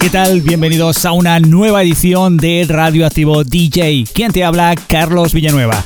¿Qué 0.00 0.08
tal? 0.08 0.40
Bienvenidos 0.40 1.04
a 1.04 1.12
una 1.12 1.38
nueva 1.40 1.82
edición 1.82 2.36
de 2.36 2.66
Radioactivo 2.68 3.44
DJ. 3.44 4.06
¿Quién 4.12 4.32
te 4.32 4.44
habla? 4.44 4.74
Carlos 4.88 5.32
Villanueva. 5.32 5.84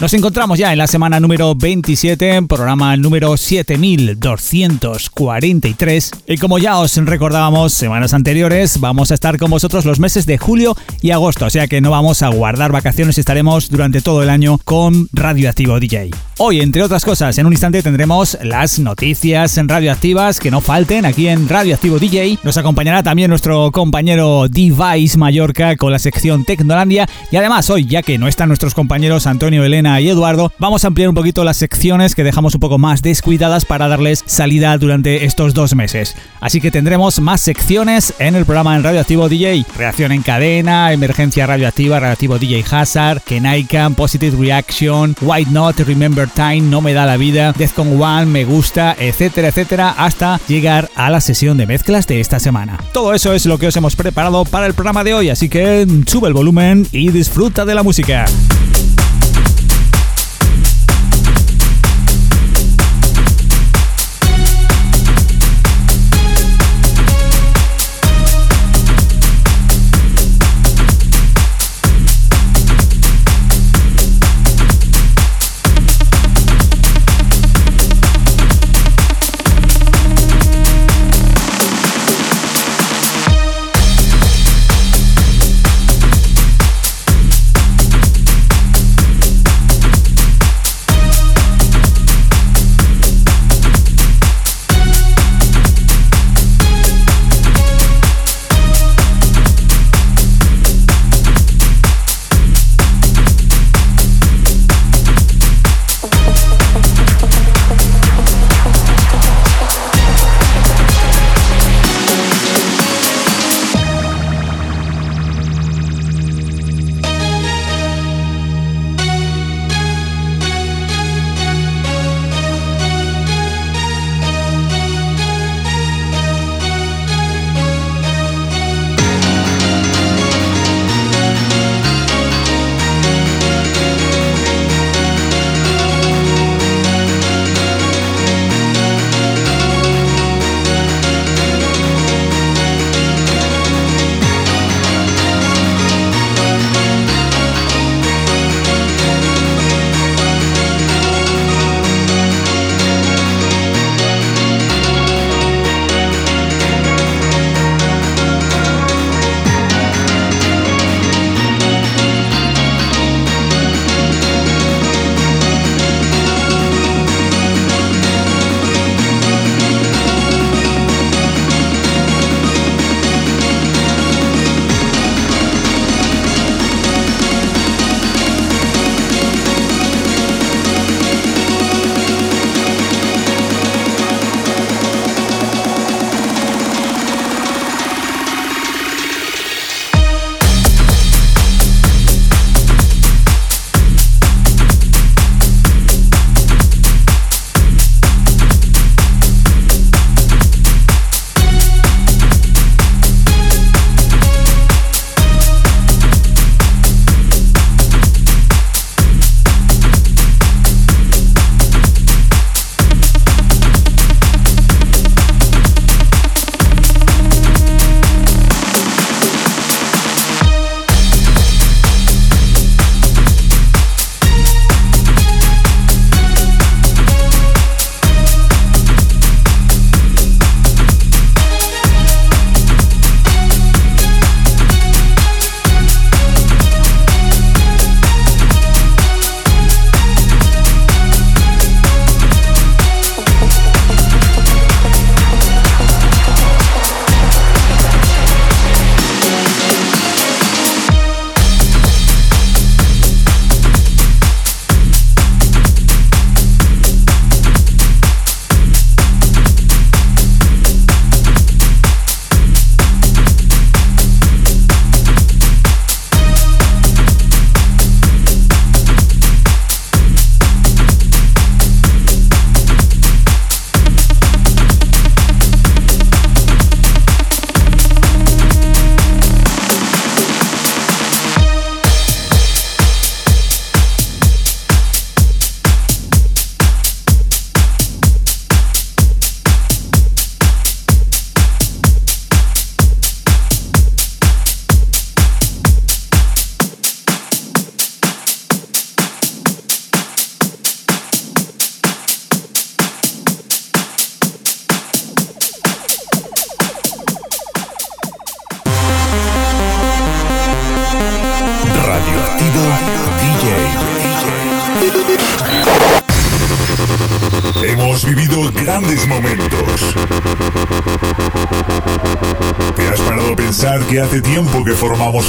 Nos 0.00 0.12
encontramos 0.12 0.58
ya 0.58 0.72
en 0.72 0.78
la 0.78 0.86
semana 0.86 1.18
número 1.20 1.54
27, 1.54 2.42
programa 2.42 2.94
número 2.98 3.38
7243. 3.38 6.10
Y 6.26 6.36
como 6.36 6.58
ya 6.58 6.78
os 6.78 6.94
recordábamos 6.96 7.72
semanas 7.72 8.12
anteriores, 8.12 8.78
vamos 8.78 9.10
a 9.10 9.14
estar 9.14 9.38
con 9.38 9.50
vosotros 9.50 9.86
los 9.86 9.98
meses 9.98 10.26
de 10.26 10.36
julio 10.36 10.76
y 11.00 11.12
agosto, 11.12 11.46
o 11.46 11.50
sea 11.50 11.66
que 11.66 11.80
no 11.80 11.92
vamos 11.92 12.22
a 12.22 12.28
guardar 12.28 12.72
vacaciones, 12.72 13.16
estaremos 13.16 13.70
durante 13.70 14.02
todo 14.02 14.22
el 14.22 14.28
año 14.28 14.60
con 14.64 15.08
Radioactivo 15.14 15.80
DJ. 15.80 16.10
Hoy, 16.38 16.60
entre 16.60 16.82
otras 16.82 17.02
cosas, 17.02 17.38
en 17.38 17.46
un 17.46 17.54
instante 17.54 17.82
tendremos 17.82 18.36
las 18.42 18.78
noticias 18.78 19.56
en 19.56 19.70
radioactivas 19.70 20.38
que 20.38 20.50
no 20.50 20.60
falten 20.60 21.06
aquí 21.06 21.28
en 21.28 21.48
Radioactivo 21.48 21.98
DJ. 21.98 22.40
Nos 22.42 22.58
acompañará 22.58 23.02
también 23.02 23.30
nuestro 23.30 23.72
compañero 23.72 24.46
Device 24.46 25.16
Mallorca 25.16 25.76
con 25.76 25.92
la 25.92 25.98
sección 25.98 26.44
Tecnolandia. 26.44 27.08
Y 27.30 27.36
además, 27.36 27.70
hoy, 27.70 27.86
ya 27.86 28.02
que 28.02 28.18
no 28.18 28.28
están 28.28 28.48
nuestros 28.48 28.74
compañeros 28.74 29.26
Antonio, 29.26 29.64
Elena 29.64 29.98
y 30.02 30.10
Eduardo, 30.10 30.52
vamos 30.58 30.84
a 30.84 30.88
ampliar 30.88 31.08
un 31.08 31.14
poquito 31.14 31.42
las 31.42 31.56
secciones 31.56 32.14
que 32.14 32.22
dejamos 32.22 32.52
un 32.52 32.60
poco 32.60 32.76
más 32.76 33.00
descuidadas 33.00 33.64
para 33.64 33.88
darles 33.88 34.22
salida 34.26 34.76
durante 34.76 35.24
estos 35.24 35.54
dos 35.54 35.74
meses. 35.74 36.16
Así 36.42 36.60
que 36.60 36.70
tendremos 36.70 37.18
más 37.18 37.40
secciones 37.40 38.12
en 38.18 38.34
el 38.34 38.44
programa 38.44 38.76
en 38.76 38.82
Radioactivo 38.82 39.30
DJ. 39.30 39.64
Reacción 39.78 40.12
en 40.12 40.20
cadena, 40.20 40.92
emergencia 40.92 41.46
radioactiva, 41.46 41.98
radioactivo 41.98 42.38
DJ 42.38 42.62
Hazard, 42.70 43.22
Kenaikan, 43.22 43.94
Positive 43.94 44.36
Reaction, 44.38 45.16
White 45.22 45.50
Not, 45.50 45.78
Remember 45.80 46.25
Time, 46.34 46.62
No 46.62 46.80
Me 46.80 46.92
Da 46.92 47.06
La 47.06 47.16
Vida, 47.16 47.52
Defcon 47.52 48.00
One, 48.00 48.26
Me 48.26 48.44
Gusta, 48.44 48.96
etcétera, 48.98 49.48
etcétera, 49.48 49.94
hasta 49.96 50.40
llegar 50.48 50.90
a 50.94 51.10
la 51.10 51.20
sesión 51.20 51.56
de 51.56 51.66
mezclas 51.66 52.06
de 52.06 52.20
esta 52.20 52.38
semana. 52.38 52.78
Todo 52.92 53.14
eso 53.14 53.32
es 53.32 53.46
lo 53.46 53.58
que 53.58 53.68
os 53.68 53.76
hemos 53.76 53.96
preparado 53.96 54.44
para 54.44 54.66
el 54.66 54.74
programa 54.74 55.04
de 55.04 55.14
hoy, 55.14 55.30
así 55.30 55.48
que 55.48 55.86
sube 56.06 56.28
el 56.28 56.34
volumen 56.34 56.86
y 56.92 57.10
disfruta 57.10 57.64
de 57.64 57.74
la 57.74 57.82
música. 57.82 58.26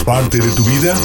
Parte 0.08 0.38
de 0.38 0.50
tu 0.54 0.64
vida? 0.64 0.96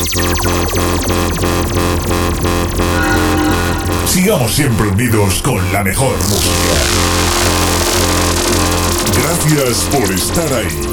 Sigamos 4.06 4.54
siempre 4.54 4.86
unidos 4.90 5.42
con 5.42 5.60
la 5.72 5.82
mejor 5.82 6.16
música. 6.28 6.52
Gracias 9.12 9.78
por 9.90 10.08
estar 10.12 10.52
ahí. 10.52 10.91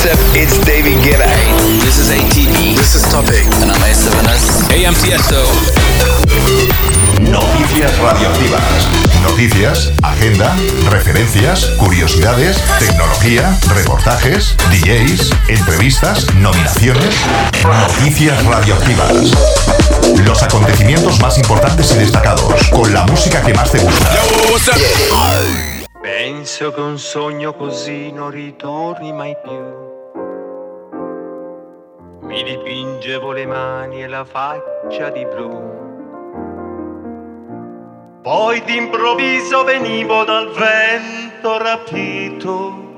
What's 0.00 0.18
up? 0.18 0.34
It's 0.34 0.58
David 0.64 0.96
Guetta. 1.04 1.28
This 1.80 1.98
is 1.98 2.10
ATV. 2.10 2.76
This 2.76 2.94
is 2.94 3.02
Topic. 3.12 3.44
And 3.60 3.70
I'm 3.70 3.80
A7S. 3.82 4.70
Hey, 4.70 4.86
I'm 4.86 4.94
Tiesto. 4.94 5.44
Noticias 7.20 7.98
radioactivas. 7.98 8.62
Noticias, 9.22 9.92
agenda, 10.02 10.56
referencias, 10.90 11.66
curiosidades, 11.76 12.56
tecnología, 12.78 13.58
reportajes, 13.74 14.56
DJs, 14.70 15.32
entrevistas, 15.48 16.34
nominaciones. 16.36 17.14
Noticias 17.62 18.42
radioactivas. 18.46 19.32
Los 20.24 20.42
acontecimientos 20.42 21.20
más 21.20 21.36
importantes 21.36 21.92
y 21.92 21.98
destacados, 21.98 22.70
con 22.70 22.92
la 22.94 23.04
música 23.04 23.42
que 23.42 23.52
más 23.52 23.70
te 23.70 23.78
gusta. 23.80 24.08
Penso 26.00 26.72
che 26.72 26.80
un 26.80 26.98
sogno 26.98 27.52
così 27.52 28.10
non 28.10 28.30
ritorni 28.30 29.12
mai 29.12 29.36
più. 29.42 29.79
Faccia 34.24 35.10
di 35.10 35.24
blu. 35.26 35.78
Poi 38.22 38.62
d'improvviso 38.64 39.64
venivo 39.64 40.24
dal 40.24 40.50
vento 40.50 41.56
rapito 41.58 42.88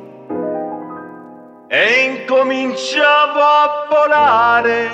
e 1.69 2.05
incominciavo 2.05 3.41
a 3.41 3.87
volare 3.89 4.91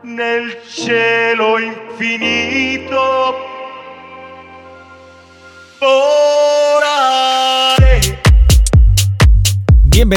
nel 0.00 0.62
cielo 0.66 1.58
infinito. 1.58 2.43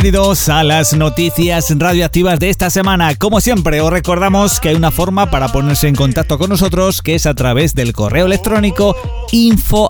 Bienvenidos 0.08 0.48
a 0.48 0.64
las 0.64 0.94
noticias 0.94 1.70
radioactivas 1.78 2.40
de 2.40 2.50
esta 2.50 2.70
semana. 2.70 3.14
Como 3.16 3.42
siempre, 3.42 3.82
os 3.82 3.92
recordamos 3.92 4.62
que 4.62 4.70
hay 4.70 4.76
una 4.76 4.90
forma 4.90 5.30
para 5.30 5.50
ponerse 5.50 5.90
en 5.90 5.96
contacto 5.96 6.38
con 6.38 6.50
nosotros, 6.50 7.02
que 7.02 7.16
es 7.16 7.26
a 7.26 7.34
través 7.34 7.76
del 7.76 7.92
correo 7.92 8.26
electrónico 8.26 8.96
info. 9.34 9.90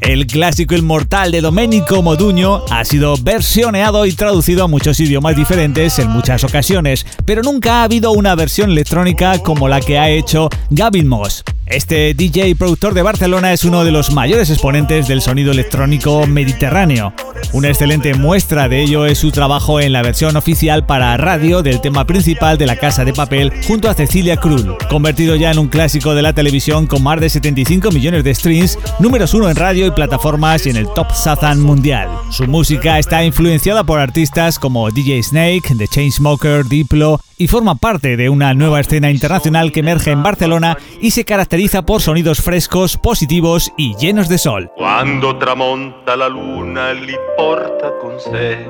El 0.00 0.26
clásico 0.26 0.74
inmortal 0.74 1.32
de 1.32 1.42
Domenico 1.42 2.02
Moduño 2.02 2.64
ha 2.70 2.84
sido 2.86 3.18
versioneado 3.18 4.06
y 4.06 4.12
traducido 4.14 4.64
a 4.64 4.68
muchos 4.68 4.98
idiomas 5.00 5.36
diferentes 5.36 5.98
en 5.98 6.08
muchas 6.08 6.44
ocasiones, 6.44 7.04
pero 7.26 7.42
nunca 7.42 7.80
ha 7.80 7.84
habido 7.84 8.12
una 8.12 8.34
versión 8.34 8.70
electrónica 8.70 9.38
como 9.40 9.68
la 9.68 9.82
que 9.82 9.98
ha 9.98 10.08
hecho 10.08 10.48
Gavin 10.70 11.08
Moss. 11.08 11.44
Este 11.66 12.12
DJ 12.12 12.48
y 12.48 12.54
productor 12.54 12.92
de 12.92 13.00
Barcelona 13.00 13.54
es 13.54 13.64
uno 13.64 13.84
de 13.84 13.90
los 13.90 14.12
mayores 14.12 14.50
exponentes 14.50 15.08
del 15.08 15.22
sonido 15.22 15.50
electrónico 15.50 16.26
mediterráneo. 16.26 17.14
Una 17.54 17.68
excelente 17.68 18.12
muestra 18.12 18.68
de 18.68 18.82
ello 18.82 19.06
es 19.06 19.18
su 19.18 19.30
trabajo 19.30 19.80
en 19.80 19.92
la 19.92 20.02
versión 20.02 20.36
oficial 20.36 20.84
para 20.84 21.16
radio 21.16 21.62
del 21.62 21.80
tema 21.80 22.06
principal 22.06 22.58
de 22.58 22.66
La 22.66 22.76
Casa 22.76 23.06
de 23.06 23.14
Papel 23.14 23.50
junto 23.66 23.88
a 23.88 23.94
Cecilia 23.94 24.36
Krull, 24.36 24.76
convertido 24.90 25.36
ya 25.36 25.52
en 25.52 25.58
un 25.58 25.68
clásico 25.68 26.14
de 26.14 26.20
la 26.20 26.34
televisión 26.34 26.86
con 26.86 27.02
más 27.02 27.18
de 27.18 27.30
75 27.30 27.90
millones 27.92 28.24
de 28.24 28.34
streams, 28.34 28.78
números 28.98 29.32
uno 29.32 29.48
en 29.48 29.56
radio 29.56 29.86
y 29.86 29.90
plataformas 29.90 30.66
y 30.66 30.70
en 30.70 30.76
el 30.76 30.88
top 30.94 31.12
Sazan 31.12 31.60
mundial. 31.60 32.08
Su 32.30 32.46
música 32.46 32.98
está 32.98 33.24
influenciada 33.24 33.84
por 33.84 34.00
artistas 34.00 34.58
como 34.58 34.90
DJ 34.90 35.22
Snake, 35.22 35.74
The 35.78 35.88
Chainsmoker, 35.88 36.66
Diplo 36.66 37.20
y 37.44 37.46
forma 37.46 37.74
parte 37.74 38.16
de 38.16 38.30
una 38.30 38.54
nueva 38.54 38.80
escena 38.80 39.10
internacional 39.10 39.70
que 39.70 39.80
emerge 39.80 40.10
en 40.10 40.22
Barcelona 40.22 40.78
y 41.02 41.10
se 41.10 41.26
caracteriza 41.26 41.82
por 41.82 42.00
sonidos 42.00 42.40
frescos, 42.40 42.96
positivos 42.96 43.70
y 43.76 43.94
llenos 43.96 44.30
de 44.30 44.38
sol. 44.38 44.70
Quando 44.74 45.36
tramonta 45.36 46.16
la 46.16 46.30
luna 46.30 46.94
li 46.94 47.14
porta 47.36 47.92
con 48.00 48.18
sé. 48.18 48.66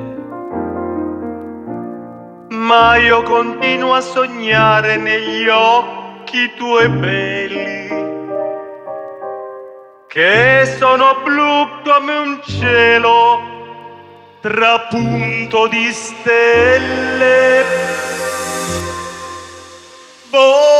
Ma 2.50 2.96
io 2.96 3.22
continuo 3.22 3.94
a 3.94 4.00
sognare 4.00 4.96
negli 4.96 5.46
occhi 5.48 6.50
tuoi 6.58 6.88
belli, 6.88 7.88
che 10.08 10.76
sono 10.80 11.14
blu 11.22 11.68
come 11.84 12.16
un 12.16 12.40
cielo 12.42 13.38
trapunto 14.40 15.68
di 15.68 15.92
stelle. 15.92 18.03
for 20.34 20.73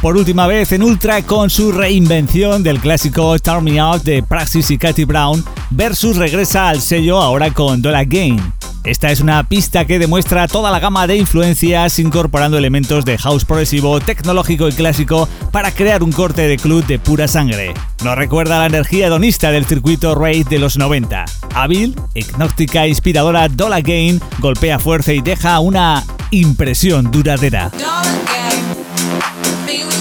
Por 0.00 0.16
última 0.16 0.46
vez 0.46 0.72
en 0.72 0.82
Ultra 0.82 1.22
con 1.22 1.50
su 1.50 1.72
reinvención 1.72 2.62
del 2.62 2.78
clásico 2.80 3.38
Turn 3.38 3.64
Me 3.64 3.80
Out 3.80 4.02
de 4.04 4.22
Praxis 4.22 4.70
y 4.70 4.78
Katy 4.78 5.04
Brown, 5.04 5.44
Versus 5.70 6.16
regresa 6.16 6.68
al 6.68 6.80
sello 6.80 7.20
ahora 7.20 7.52
con 7.52 7.82
Dollar 7.82 8.06
Game. 8.06 8.40
Esta 8.84 9.10
es 9.10 9.20
una 9.20 9.42
pista 9.48 9.84
que 9.84 9.98
demuestra 9.98 10.46
toda 10.46 10.70
la 10.70 10.78
gama 10.78 11.08
de 11.08 11.16
influencias 11.16 11.98
incorporando 11.98 12.56
elementos 12.56 13.04
de 13.04 13.18
house 13.18 13.44
progresivo, 13.44 13.98
tecnológico 13.98 14.68
y 14.68 14.72
clásico 14.72 15.28
para 15.50 15.72
crear 15.72 16.04
un 16.04 16.12
corte 16.12 16.42
de 16.42 16.56
club 16.56 16.86
de 16.86 17.00
pura 17.00 17.26
sangre. 17.26 17.74
Nos 18.04 18.16
recuerda 18.16 18.60
la 18.60 18.66
energía 18.66 19.08
hedonista 19.08 19.50
del 19.50 19.66
circuito 19.66 20.14
raid 20.14 20.46
de 20.46 20.60
los 20.60 20.76
90. 20.76 21.24
Hábil, 21.54 21.96
hipnótica 22.14 22.84
e 22.84 22.90
inspiradora 22.90 23.48
Dollar 23.48 23.82
Game 23.82 24.20
golpea 24.38 24.78
fuerte 24.78 25.16
y 25.16 25.20
deja 25.20 25.58
una 25.58 26.04
impresión 26.30 27.10
duradera. 27.10 27.72
Dollar 29.46 29.95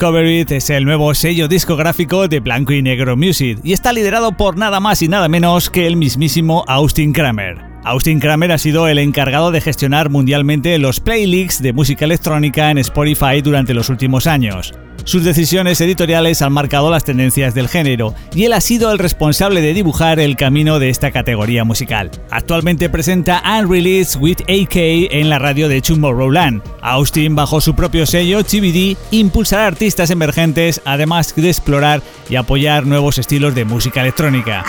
Discover 0.00 0.24
It 0.24 0.50
es 0.52 0.70
el 0.70 0.86
nuevo 0.86 1.12
sello 1.12 1.46
discográfico 1.46 2.26
de 2.26 2.40
Blanco 2.40 2.72
y 2.72 2.80
Negro 2.80 3.18
Music 3.18 3.58
y 3.62 3.74
está 3.74 3.92
liderado 3.92 4.32
por 4.34 4.56
nada 4.56 4.80
más 4.80 5.02
y 5.02 5.08
nada 5.08 5.28
menos 5.28 5.68
que 5.68 5.86
el 5.86 5.96
mismísimo 5.96 6.64
Austin 6.68 7.12
Kramer. 7.12 7.58
Austin 7.84 8.18
Kramer 8.18 8.50
ha 8.52 8.56
sido 8.56 8.88
el 8.88 8.98
encargado 8.98 9.50
de 9.50 9.60
gestionar 9.60 10.08
mundialmente 10.08 10.78
los 10.78 11.00
playlists 11.00 11.62
de 11.62 11.74
música 11.74 12.06
electrónica 12.06 12.70
en 12.70 12.78
Spotify 12.78 13.42
durante 13.42 13.74
los 13.74 13.90
últimos 13.90 14.26
años. 14.26 14.72
Sus 15.10 15.24
decisiones 15.24 15.80
editoriales 15.80 16.40
han 16.40 16.52
marcado 16.52 16.88
las 16.88 17.02
tendencias 17.02 17.52
del 17.52 17.66
género 17.66 18.14
y 18.32 18.44
él 18.44 18.52
ha 18.52 18.60
sido 18.60 18.92
el 18.92 18.98
responsable 19.00 19.60
de 19.60 19.74
dibujar 19.74 20.20
el 20.20 20.36
camino 20.36 20.78
de 20.78 20.88
esta 20.88 21.10
categoría 21.10 21.64
musical. 21.64 22.12
Actualmente 22.30 22.88
presenta 22.88 23.42
Unreleased 23.44 24.20
with 24.20 24.42
AK 24.42 24.76
en 25.10 25.28
la 25.28 25.40
radio 25.40 25.68
de 25.68 25.82
Tomorrowland. 25.82 26.62
Austin, 26.80 27.34
bajo 27.34 27.60
su 27.60 27.74
propio 27.74 28.06
sello 28.06 28.44
TBD, 28.44 28.96
impulsará 29.10 29.66
artistas 29.66 30.10
emergentes, 30.10 30.80
además 30.84 31.34
de 31.34 31.48
explorar 31.48 32.02
y 32.28 32.36
apoyar 32.36 32.86
nuevos 32.86 33.18
estilos 33.18 33.52
de 33.56 33.64
música 33.64 34.02
electrónica. 34.02 34.64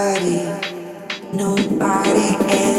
Nobody, 0.00 0.40
nobody 1.34 2.28
else. 2.48 2.69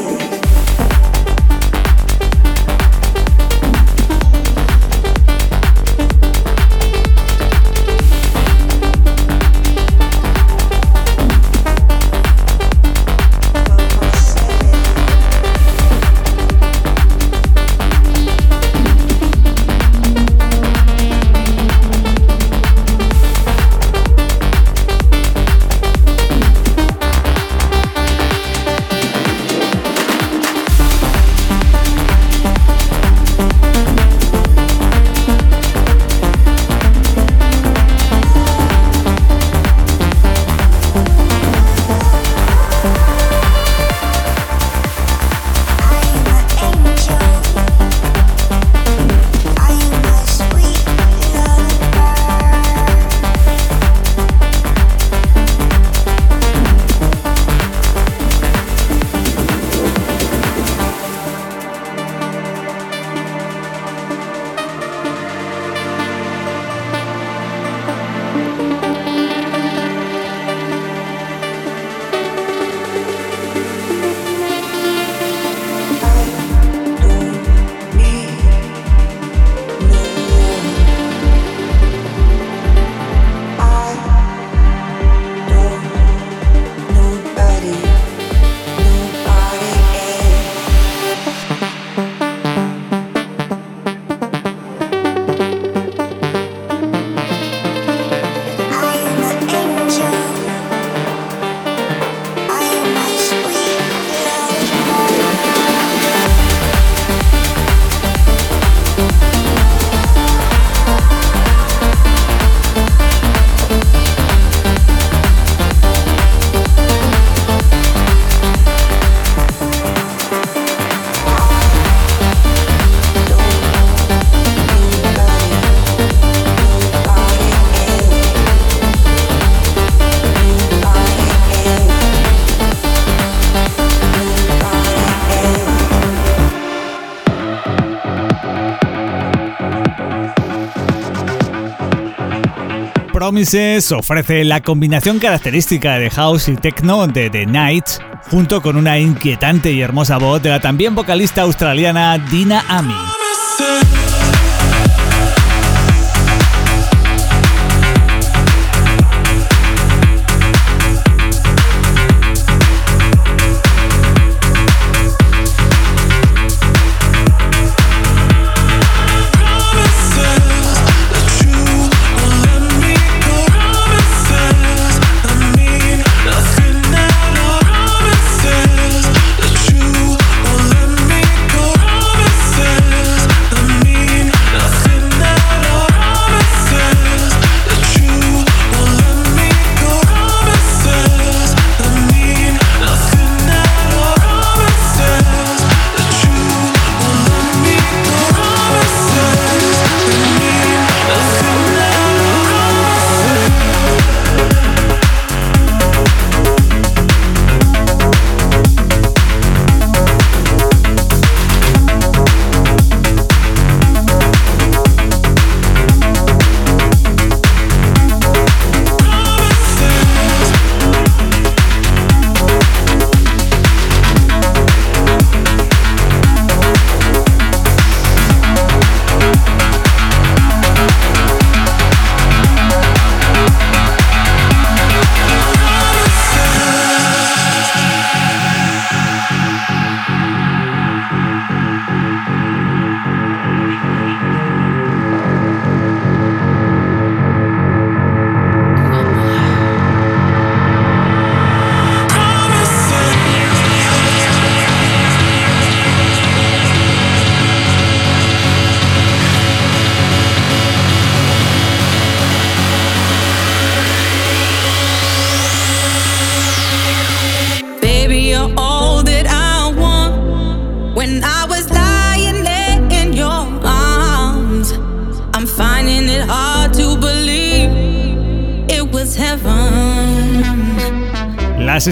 Ofrece 143.41 144.43
la 144.43 144.62
combinación 144.62 145.17
característica 145.17 145.98
de 145.98 146.12
house 146.12 146.48
y 146.48 146.55
techno 146.55 147.07
de 147.07 147.31
The 147.31 147.48
Night, 147.48 147.86
junto 148.29 148.62
con 148.62 148.77
una 148.77 149.00
inquietante 149.00 149.71
y 149.71 149.81
hermosa 149.81 150.17
voz 150.17 150.43
de 150.43 150.50
la 150.50 150.60
también 150.60 150.93
vocalista 150.93 151.41
australiana 151.41 152.19
Dina 152.19 152.63
Ami. 152.69 153.10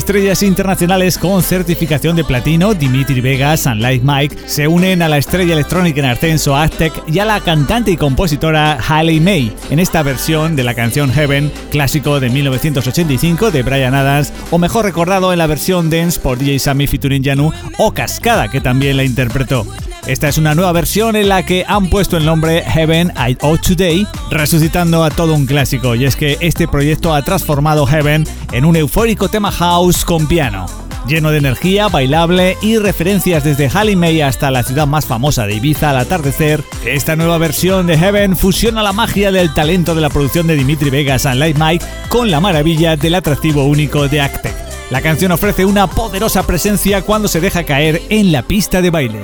Estrellas 0.09 0.41
internacionales 0.41 1.19
con 1.19 1.43
certificación 1.43 2.15
de 2.15 2.23
platino, 2.23 2.73
Dimitri 2.73 3.21
Vegas 3.21 3.67
y 3.67 3.77
Light 3.77 4.01
Mike, 4.03 4.37
se 4.47 4.67
unen 4.67 5.03
a 5.03 5.07
la 5.07 5.19
estrella 5.19 5.53
electrónica 5.53 5.99
en 5.99 6.07
ascenso 6.07 6.55
Aztec 6.55 6.91
y 7.05 7.19
a 7.19 7.25
la 7.25 7.39
cantante 7.41 7.91
y 7.91 7.97
compositora 7.97 8.79
Hailey 8.87 9.19
May 9.19 9.53
en 9.69 9.77
esta 9.77 10.01
versión 10.01 10.55
de 10.55 10.63
la 10.63 10.73
canción 10.73 11.11
Heaven, 11.11 11.51
clásico 11.69 12.19
de 12.19 12.31
1985 12.31 13.51
de 13.51 13.61
Brian 13.61 13.93
Adams, 13.93 14.33
o 14.49 14.57
mejor 14.57 14.85
recordado 14.85 15.31
en 15.31 15.37
la 15.37 15.45
versión 15.45 15.91
dance 15.91 16.19
por 16.19 16.39
DJ 16.39 16.57
Sammy 16.57 16.87
featuring 16.87 17.23
Janu 17.23 17.53
o 17.77 17.93
Cascada, 17.93 18.47
que 18.47 18.61
también 18.61 18.97
la 18.97 19.03
interpretó. 19.03 19.67
Esta 20.07 20.27
es 20.27 20.37
una 20.37 20.55
nueva 20.55 20.71
versión 20.71 21.15
en 21.15 21.29
la 21.29 21.45
que 21.45 21.65
han 21.67 21.89
puesto 21.89 22.17
el 22.17 22.25
nombre 22.25 22.63
Heaven 22.63 23.13
I 23.15 23.37
Owe 23.41 23.57
Today, 23.59 24.07
resucitando 24.31 25.03
a 25.03 25.11
todo 25.11 25.33
un 25.35 25.45
clásico, 25.45 25.95
y 25.95 26.05
es 26.05 26.15
que 26.15 26.37
este 26.41 26.67
proyecto 26.67 27.13
ha 27.13 27.21
transformado 27.21 27.85
Heaven 27.85 28.25
en 28.51 28.65
un 28.65 28.75
eufórico 28.75 29.29
tema 29.29 29.51
house 29.51 30.05
con 30.05 30.27
piano. 30.27 30.65
Lleno 31.07 31.31
de 31.31 31.37
energía, 31.37 31.87
bailable 31.87 32.57
y 32.61 32.77
referencias 32.77 33.43
desde 33.43 33.69
Halle 33.69 33.95
May 33.95 34.21
hasta 34.21 34.51
la 34.51 34.63
ciudad 34.63 34.85
más 34.85 35.05
famosa 35.05 35.45
de 35.45 35.55
Ibiza 35.55 35.91
al 35.91 35.97
atardecer, 35.97 36.63
esta 36.85 37.15
nueva 37.15 37.37
versión 37.37 37.87
de 37.87 37.97
Heaven 37.97 38.35
fusiona 38.35 38.83
la 38.83 38.93
magia 38.93 39.31
del 39.31 39.53
talento 39.53 39.95
de 39.95 40.01
la 40.01 40.09
producción 40.09 40.47
de 40.47 40.55
Dimitri 40.55 40.89
Vegas 40.89 41.25
and 41.25 41.39
Light 41.39 41.57
Mike 41.57 41.85
con 42.09 42.29
la 42.29 42.39
maravilla 42.39 42.95
del 42.95 43.15
atractivo 43.15 43.63
único 43.63 44.07
de 44.07 44.21
Actec. 44.21 44.68
La 44.89 45.01
canción 45.01 45.31
ofrece 45.31 45.65
una 45.65 45.85
poderosa 45.85 46.47
presencia 46.47 47.03
cuando 47.03 47.27
se 47.27 47.39
deja 47.39 47.63
caer 47.63 48.01
en 48.09 48.31
la 48.31 48.41
pista 48.41 48.81
de 48.81 48.89
baile. 48.89 49.19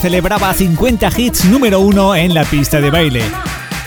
Celebraba 0.00 0.52
50 0.54 1.10
hits 1.16 1.44
número 1.46 1.80
uno 1.80 2.14
en 2.14 2.34
la 2.34 2.44
pista 2.44 2.80
de 2.80 2.90
baile. 2.90 3.22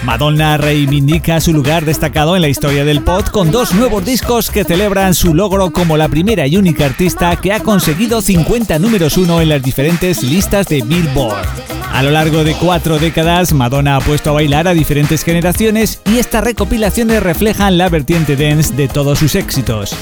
Madonna 0.04 0.58
reivindica 0.58 1.39
su 1.39 1.54
lugar 1.54 1.86
destacado 1.86 2.36
en 2.36 2.41
la 2.41 2.50
historia 2.50 2.84
del 2.84 3.04
pop 3.04 3.30
con 3.30 3.52
dos 3.52 3.74
nuevos 3.74 4.04
discos 4.04 4.50
que 4.50 4.63
celebran 4.63 5.13
su 5.13 5.34
logro 5.34 5.71
como 5.71 5.95
la 5.95 6.10
primera 6.10 6.47
y 6.47 6.58
única 6.58 6.86
artista 6.86 7.36
que 7.36 7.54
ha 7.54 7.60
conseguido 7.60 8.21
50 8.21 8.80
números 8.80 9.17
uno 9.17 9.41
en 9.41 9.50
las 9.50 9.62
diferentes 9.62 10.24
listas 10.24 10.67
de 10.67 10.82
Billboard. 10.82 11.47
A 11.93 12.02
lo 12.02 12.12
largo 12.12 12.43
de 12.43 12.56
cuatro 12.56 12.97
décadas, 12.97 13.54
Madonna 13.54 13.97
ha 13.97 14.02
puesto 14.02 14.32
a 14.32 14.34
bailar 14.34 14.67
a 14.67 14.74
diferentes 14.74 15.24
generaciones 15.24 16.02
y 16.06 16.17
estas 16.17 16.43
recopilaciones 16.43 17.21
reflejan 17.21 17.78
la 17.78 17.89
vertiente 17.89 18.36
dance 18.36 18.74
de 18.74 18.88
todos 18.88 19.19
sus 19.19 19.36
éxitos. 19.36 19.95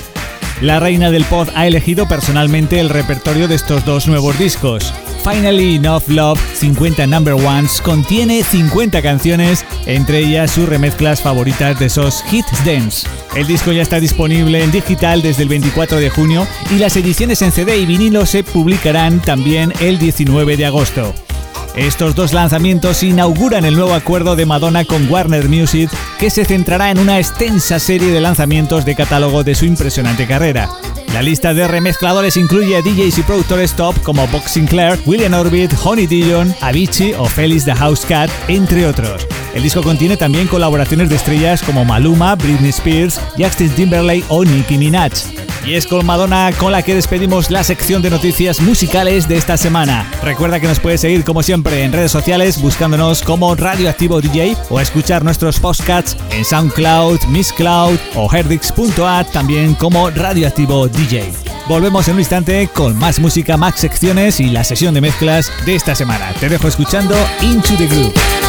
La 0.61 0.81
reina 0.81 1.09
del 1.09 1.23
pop 1.23 1.47
ha 1.55 1.67
elegido 1.67 2.05
personalmente 2.05 2.81
el 2.81 2.89
repertorio 2.89 3.47
de 3.47 3.55
estos 3.55 3.85
dos 3.85 4.07
nuevos 4.07 4.37
discos. 4.37 4.93
Finally 5.23 5.75
Enough 5.75 6.09
Love 6.09 6.39
50 6.53 7.07
Number 7.07 7.33
Ones 7.33 7.79
contiene 7.81 8.43
50 8.43 9.01
canciones, 9.01 9.63
entre 9.85 10.19
ellas 10.19 10.51
sus 10.51 10.67
remezclas 10.67 11.21
favoritas 11.21 11.79
de 11.79 11.85
esos 11.85 12.25
hits 12.29 12.65
dance. 12.65 13.07
El 13.35 13.47
disco 13.47 13.71
ya 13.71 13.83
está 13.83 14.01
disponible 14.01 14.61
en 14.61 14.71
digital 14.71 15.21
desde 15.21 15.43
el 15.43 15.49
24 15.49 15.97
de 15.97 16.09
junio 16.09 16.45
y 16.75 16.79
las 16.79 16.97
ediciones 16.97 17.41
en 17.41 17.53
CD 17.53 17.77
y 17.77 17.85
vinilo 17.85 18.25
se 18.25 18.43
publicarán 18.43 19.21
también 19.21 19.71
el 19.79 19.97
19 19.97 20.57
de 20.57 20.65
agosto. 20.65 21.13
Estos 21.79 22.13
dos 22.13 22.33
lanzamientos 22.33 23.03
inauguran 23.03 23.63
el 23.63 23.75
nuevo 23.75 23.93
acuerdo 23.93 24.35
de 24.35 24.45
Madonna 24.45 24.83
con 24.83 25.09
Warner 25.09 25.47
Music, 25.47 25.89
que 26.19 26.29
se 26.29 26.43
centrará 26.43 26.91
en 26.91 26.99
una 26.99 27.19
extensa 27.19 27.79
serie 27.79 28.11
de 28.11 28.19
lanzamientos 28.19 28.83
de 28.83 28.95
catálogo 28.95 29.45
de 29.45 29.55
su 29.55 29.63
impresionante 29.63 30.27
carrera. 30.27 30.69
La 31.13 31.21
lista 31.21 31.53
de 31.53 31.69
remezcladores 31.69 32.35
incluye 32.35 32.75
a 32.75 32.81
DJs 32.81 33.19
y 33.19 33.23
productores 33.23 33.77
top 33.77 33.97
como 34.03 34.27
Box 34.27 34.51
Sinclair, 34.51 34.99
William 35.05 35.33
Orbit, 35.33 35.71
Honey 35.81 36.05
Dijon, 36.05 36.53
Avicii 36.59 37.13
o 37.13 37.23
Felix 37.23 37.63
the 37.63 37.73
House 37.73 38.05
Cat, 38.05 38.29
entre 38.49 38.85
otros. 38.85 39.25
El 39.53 39.63
disco 39.63 39.81
contiene 39.81 40.17
también 40.17 40.47
colaboraciones 40.47 41.07
de 41.07 41.15
estrellas 41.15 41.63
como 41.63 41.85
Maluma, 41.85 42.35
Britney 42.35 42.71
Spears, 42.71 43.21
Justin 43.37 43.69
Timberlake 43.69 44.25
o 44.27 44.43
Nicki 44.43 44.77
Minaj. 44.77 45.13
Y 45.69 45.75
es 45.75 45.85
con 45.85 46.03
Madonna 46.03 46.51
con 46.57 46.71
la 46.71 46.81
que 46.81 46.95
despedimos 46.95 47.51
la 47.51 47.63
sección 47.63 48.01
de 48.01 48.09
noticias 48.09 48.59
musicales 48.59 49.27
de 49.27 49.37
esta 49.37 49.55
semana. 49.55 50.11
Recuerda 50.23 50.59
que 50.59 50.67
nos 50.67 50.79
puedes 50.79 51.01
seguir 51.01 51.23
como 51.23 51.43
siempre 51.43 51.83
en 51.83 51.93
redes 51.93 52.11
sociales 52.11 52.59
buscándonos 52.59 53.21
como 53.21 53.53
Radioactivo 53.53 54.19
DJ 54.19 54.57
o 54.71 54.79
escuchar 54.79 55.23
nuestros 55.23 55.59
podcasts 55.59 56.17
en 56.31 56.43
SoundCloud, 56.43 57.19
Misscloud 57.27 57.99
o 58.15 58.33
Herdix.at 58.33 59.27
también 59.27 59.75
como 59.75 60.09
Radioactivo 60.09 60.87
DJ. 60.87 61.31
Volvemos 61.67 62.07
en 62.07 62.15
un 62.15 62.21
instante 62.21 62.67
con 62.73 62.97
más 62.97 63.19
música, 63.19 63.55
más 63.55 63.79
secciones 63.79 64.39
y 64.39 64.49
la 64.49 64.63
sesión 64.63 64.95
de 64.95 65.01
mezclas 65.01 65.51
de 65.67 65.75
esta 65.75 65.93
semana. 65.93 66.33
Te 66.39 66.49
dejo 66.49 66.67
escuchando 66.67 67.15
Into 67.43 67.75
the 67.77 67.85
Group. 67.85 68.48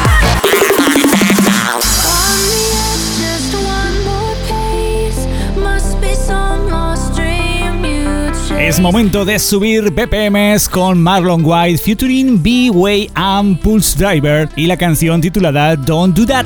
Es 8.71 8.79
momento 8.79 9.25
de 9.25 9.37
subir 9.37 9.91
BPMs 9.91 10.69
con 10.69 10.97
Marlon 11.03 11.41
White 11.43 11.77
featuring 11.77 12.41
B-Way 12.41 13.11
and 13.15 13.59
Pulse 13.59 13.99
Driver 13.99 14.47
y 14.55 14.65
la 14.65 14.77
canción 14.77 15.19
titulada 15.19 15.75
Don't 15.75 16.15
Do 16.17 16.25
That. 16.25 16.45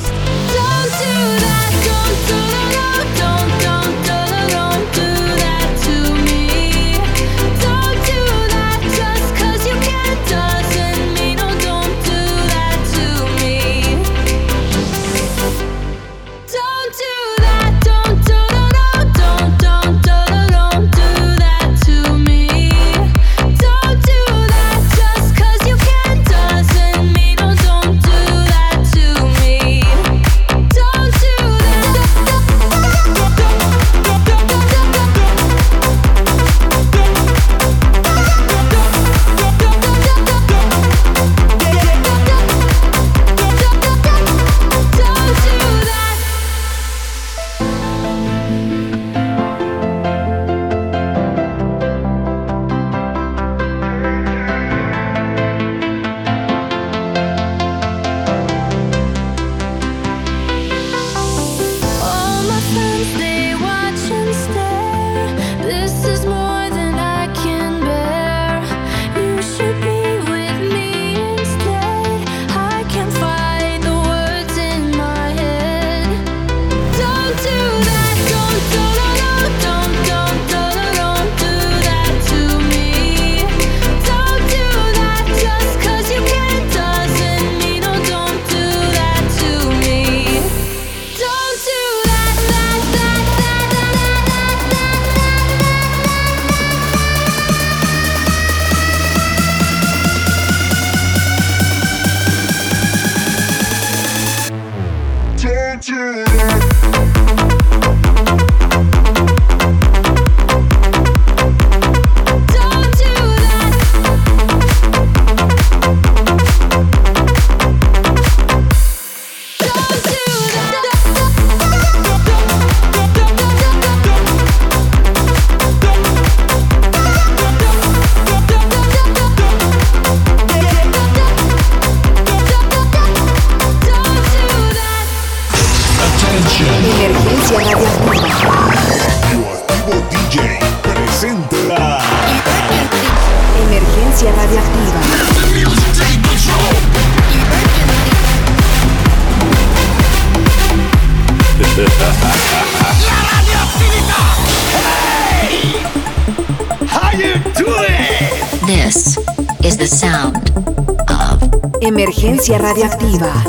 frecuencia 162.45 162.57
radioactiva. 162.59 163.43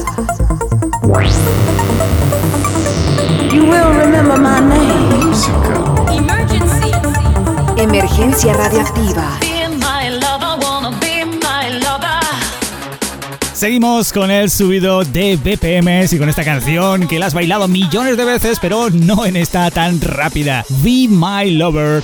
You 3.52 3.64
will 3.64 3.92
remember 3.98 4.38
my 4.38 4.60
name. 4.60 5.34
Emergency. 6.16 6.92
Emergencia 7.76 8.54
radioactiva. 8.54 9.38
Seguimos 13.52 14.12
con 14.12 14.30
el 14.30 14.50
subido 14.50 15.02
de 15.02 15.36
BPMs 15.36 16.12
y 16.12 16.18
con 16.18 16.28
esta 16.28 16.44
canción 16.44 17.06
que 17.08 17.18
la 17.18 17.26
has 17.26 17.34
bailado 17.34 17.68
millones 17.68 18.16
de 18.16 18.24
veces, 18.24 18.58
pero 18.60 18.90
no 18.90 19.26
en 19.26 19.36
esta 19.36 19.70
tan 19.70 20.00
rápida. 20.00 20.64
Be 20.82 21.06
My 21.08 21.50
Lover 21.50 22.02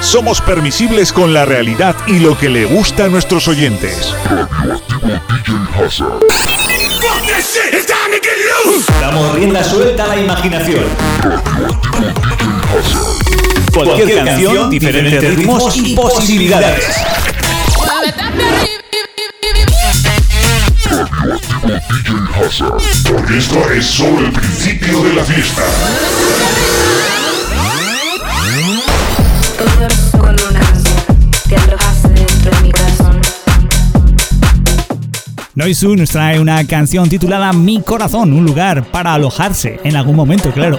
somos 0.00 0.40
permisibles 0.40 1.12
con 1.12 1.32
la 1.32 1.44
realidad 1.44 1.94
y 2.08 2.18
lo 2.18 2.36
que 2.36 2.48
le 2.48 2.64
gusta 2.64 3.04
a 3.04 3.08
nuestros 3.08 3.46
oyentes. 3.46 4.12
Damos 9.00 9.34
rienda 9.36 9.62
suelta 9.62 10.04
a 10.04 10.06
la 10.08 10.16
imaginación. 10.16 10.84
Cualquier 13.72 14.24
canción, 14.24 14.70
diferentes 14.70 15.36
ritmos 15.36 15.76
y 15.76 15.94
posibilidades. 15.94 16.84
Porque 23.08 23.38
esto 23.38 23.70
es 23.70 23.86
solo 23.86 24.26
el 24.26 24.32
principio 24.32 25.04
de 25.04 25.14
la 25.14 25.24
fiesta. 25.24 25.62
Loisu 35.66 35.96
nos 35.96 36.10
trae 36.10 36.38
una 36.38 36.64
canción 36.64 37.08
titulada 37.08 37.52
Mi 37.52 37.80
corazón, 37.80 38.32
un 38.32 38.44
lugar 38.44 38.84
para 38.92 39.14
alojarse 39.14 39.80
en 39.82 39.96
algún 39.96 40.14
momento, 40.14 40.52
claro. 40.52 40.78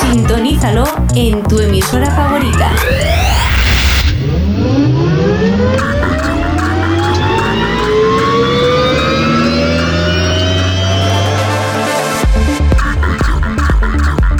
Sintonízalo 0.00 0.84
en 1.14 1.42
tu 1.44 1.60
emisora 1.60 2.10
favorita. 2.10 2.72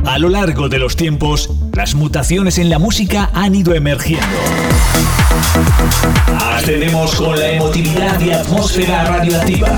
A 0.05 0.19
lo 0.19 0.29
largo 0.29 0.69
de 0.69 0.79
los 0.79 0.97
tiempos, 0.97 1.51
las 1.73 1.95
mutaciones 1.95 2.59
en 2.59 2.69
la 2.69 2.79
música 2.79 3.31
han 3.33 3.55
ido 3.55 3.75
emergiendo. 3.75 4.27
Ascendemos 6.41 7.15
con 7.15 7.39
la 7.39 7.51
emotividad 7.51 8.19
y 8.21 8.31
atmósfera 8.31 9.05
radioactiva. 9.05 9.77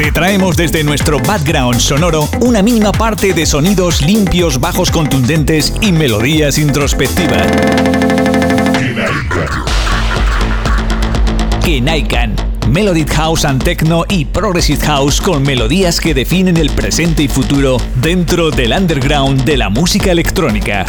Te 0.00 0.12
traemos 0.12 0.56
desde 0.56 0.82
nuestro 0.82 1.18
background 1.20 1.78
sonoro 1.78 2.26
una 2.40 2.62
mínima 2.62 2.90
parte 2.90 3.34
de 3.34 3.44
sonidos 3.44 4.00
limpios, 4.00 4.58
bajos 4.58 4.90
contundentes 4.90 5.74
y 5.82 5.92
melodías 5.92 6.56
introspectivas. 6.56 7.46
Kenaikan, 11.62 12.34
Melodic 12.70 13.12
House 13.12 13.44
and 13.44 13.62
Techno 13.62 14.06
y 14.08 14.24
Progressive 14.24 14.82
House 14.86 15.20
con 15.20 15.42
melodías 15.42 16.00
que 16.00 16.14
definen 16.14 16.56
el 16.56 16.70
presente 16.70 17.24
y 17.24 17.28
futuro 17.28 17.76
dentro 17.96 18.50
del 18.50 18.72
underground 18.72 19.44
de 19.44 19.58
la 19.58 19.68
música 19.68 20.12
electrónica. 20.12 20.86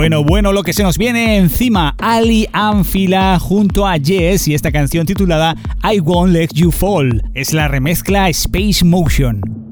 Bueno, 0.00 0.24
bueno, 0.24 0.54
lo 0.54 0.62
que 0.62 0.72
se 0.72 0.82
nos 0.82 0.96
viene 0.96 1.36
encima, 1.36 1.94
Ali 1.98 2.48
Anfila 2.54 3.38
junto 3.38 3.86
a 3.86 3.98
Jess 3.98 4.48
y 4.48 4.54
esta 4.54 4.72
canción 4.72 5.04
titulada 5.04 5.54
I 5.84 6.00
Won't 6.00 6.32
Let 6.32 6.48
You 6.54 6.70
Fall. 6.70 7.22
Es 7.34 7.52
la 7.52 7.68
remezcla 7.68 8.30
Space 8.30 8.82
Motion. 8.82 9.69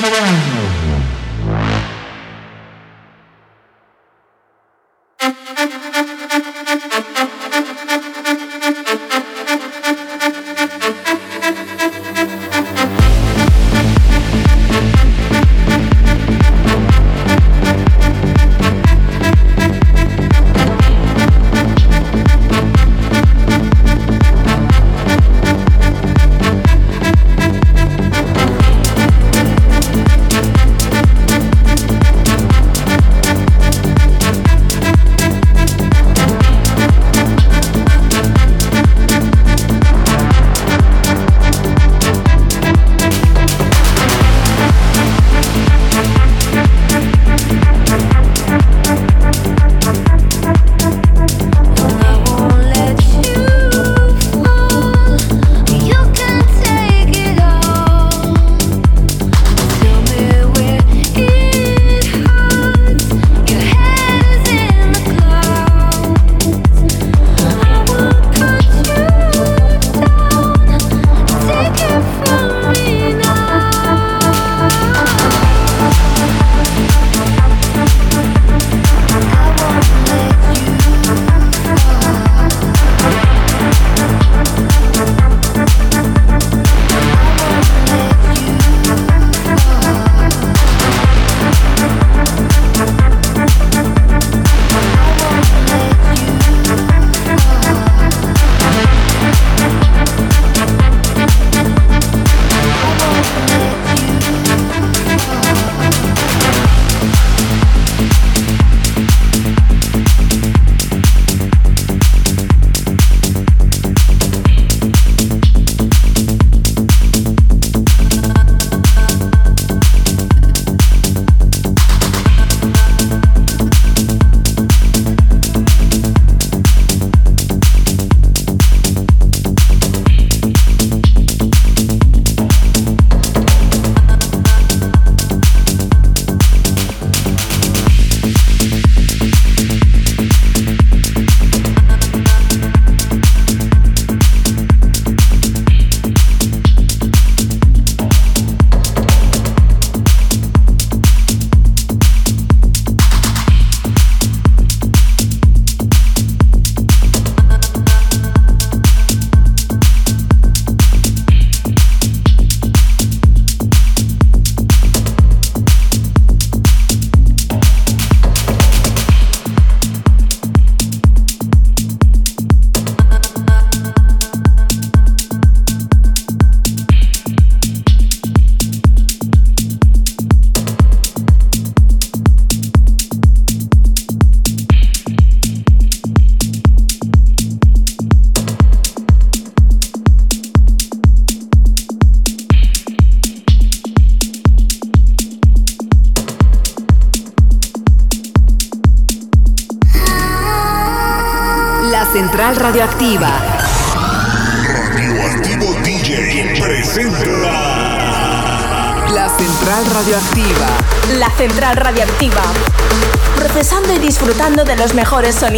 Fall. 0.00 0.39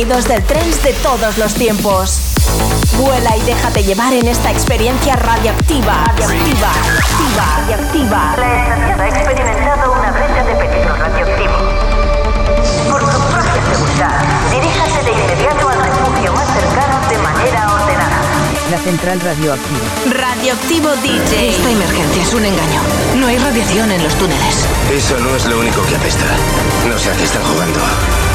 Sonidos 0.03 0.27
del 0.27 0.43
trance 0.43 0.83
de 0.83 0.95
todos 0.95 1.39
los 1.39 1.55
tiempos. 1.55 2.19
Vuela 2.99 3.37
y 3.37 3.43
déjate 3.43 3.85
llevar 3.85 4.13
en 4.13 4.27
esta 4.27 4.51
experiencia 4.51 5.15
radioactiva. 5.15 6.05
Radioactiva. 6.07 6.73
Radioactiva. 7.37 8.35
Radioactiva. 8.37 8.37
La 8.37 8.63
estación 8.63 9.01
ha 9.01 9.09
experimentado 9.09 9.93
una 9.93 10.11
brecha 10.11 10.45
de 10.45 10.55
peligro 10.57 10.97
radioactivo. 10.97 11.53
Por 12.91 13.01
su 13.01 13.21
propia 13.31 13.63
seguridad, 13.71 14.25
diríjase 14.51 15.03
de 15.05 15.13
inmediato 15.13 15.69
al 15.69 15.83
refugio 15.85 16.33
más 16.33 16.49
cercano 16.53 17.09
de 17.09 17.19
manera 17.19 17.73
ordenada. 17.73 18.19
La 18.73 18.79
central 18.79 19.21
radioactiva. 19.21 19.87
Radioactivo 20.11 20.89
DJ. 20.97 21.51
Esta 21.51 21.71
emergencia 21.71 22.23
es 22.23 22.35
un 22.35 22.45
engaño. 22.45 22.81
No 23.19 23.29
hay 23.29 23.39
radiación 23.39 23.93
en 23.93 24.03
los 24.03 24.15
túneles. 24.17 24.67
Eso 24.91 25.17
no 25.21 25.37
es 25.37 25.47
lo 25.47 25.61
único 25.61 25.81
que 25.87 25.95
apesta. 25.95 26.27
No 26.89 26.99
sé 26.99 27.11
a 27.11 27.17
qué 27.17 27.25
están 27.25 27.43
jugando, 27.45 27.79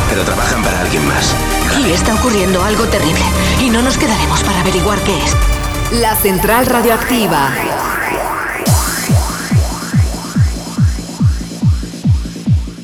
pero 0.09 0.23
trabajan 0.23 0.63
para 0.63 0.81
alguien 0.81 1.05
más. 1.07 1.35
Y 1.79 1.91
está 1.91 2.15
ocurriendo 2.15 2.63
algo 2.63 2.85
terrible, 2.85 3.21
y 3.61 3.69
no 3.69 3.81
nos 3.81 3.97
quedaremos 3.97 4.41
para 4.43 4.61
averiguar 4.61 4.99
qué 4.99 5.17
es. 5.23 6.01
La 6.01 6.15
central 6.15 6.65
radioactiva. 6.65 7.51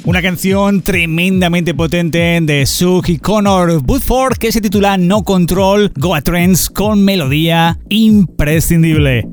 Una 0.06 0.22
canción 0.22 0.82
tremendamente 0.82 1.74
potente 1.74 2.40
de 2.42 2.66
Sug 2.66 3.08
y 3.08 3.20
Connor 3.20 3.82
Woodford 3.86 4.38
que 4.38 4.52
se 4.52 4.60
titula 4.60 4.98
No 4.98 5.24
Control 5.24 5.94
Goa 5.96 6.22
Trends 6.22 6.70
con 6.70 7.04
melodía 7.06 7.80
imprescindible. 7.90 9.30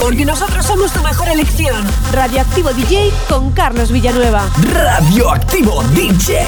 Porque 0.00 0.24
nosotros 0.24 0.64
somos 0.64 0.92
tu 0.92 1.02
mejor 1.02 1.28
elección. 1.28 1.84
Radioactivo 2.12 2.72
DJ 2.72 3.10
con 3.28 3.50
Carlos 3.50 3.90
Villanueva. 3.90 4.48
Radioactivo 4.72 5.82
DJ. 5.94 6.46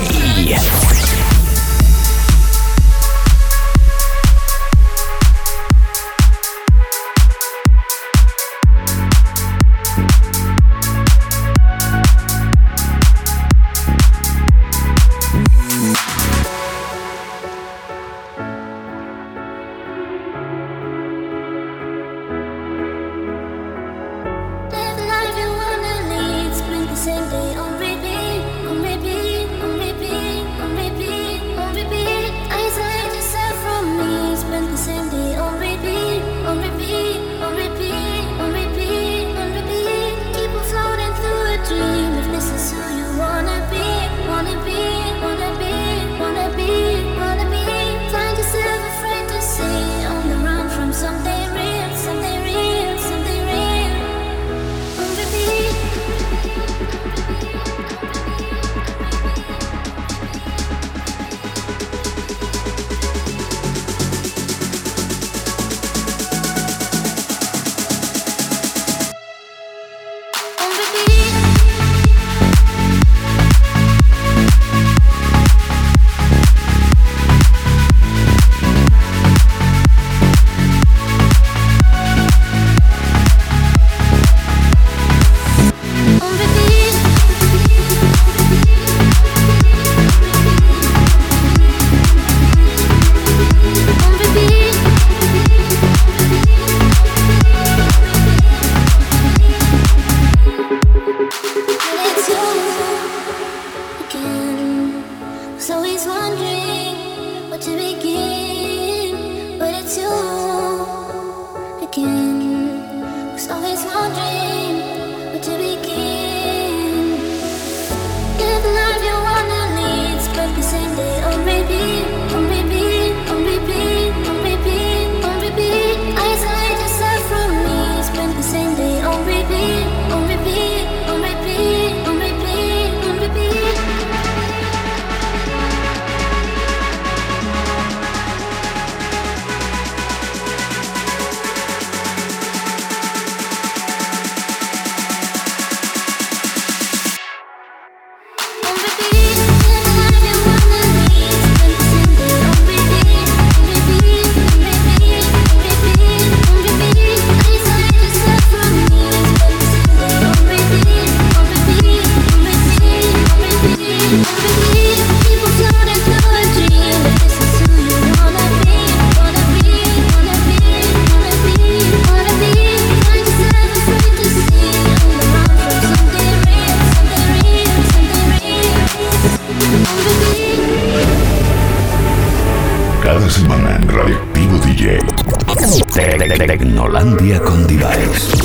Tecnolandia 186.86 187.40
con 187.40 187.66
Device. 187.66 188.36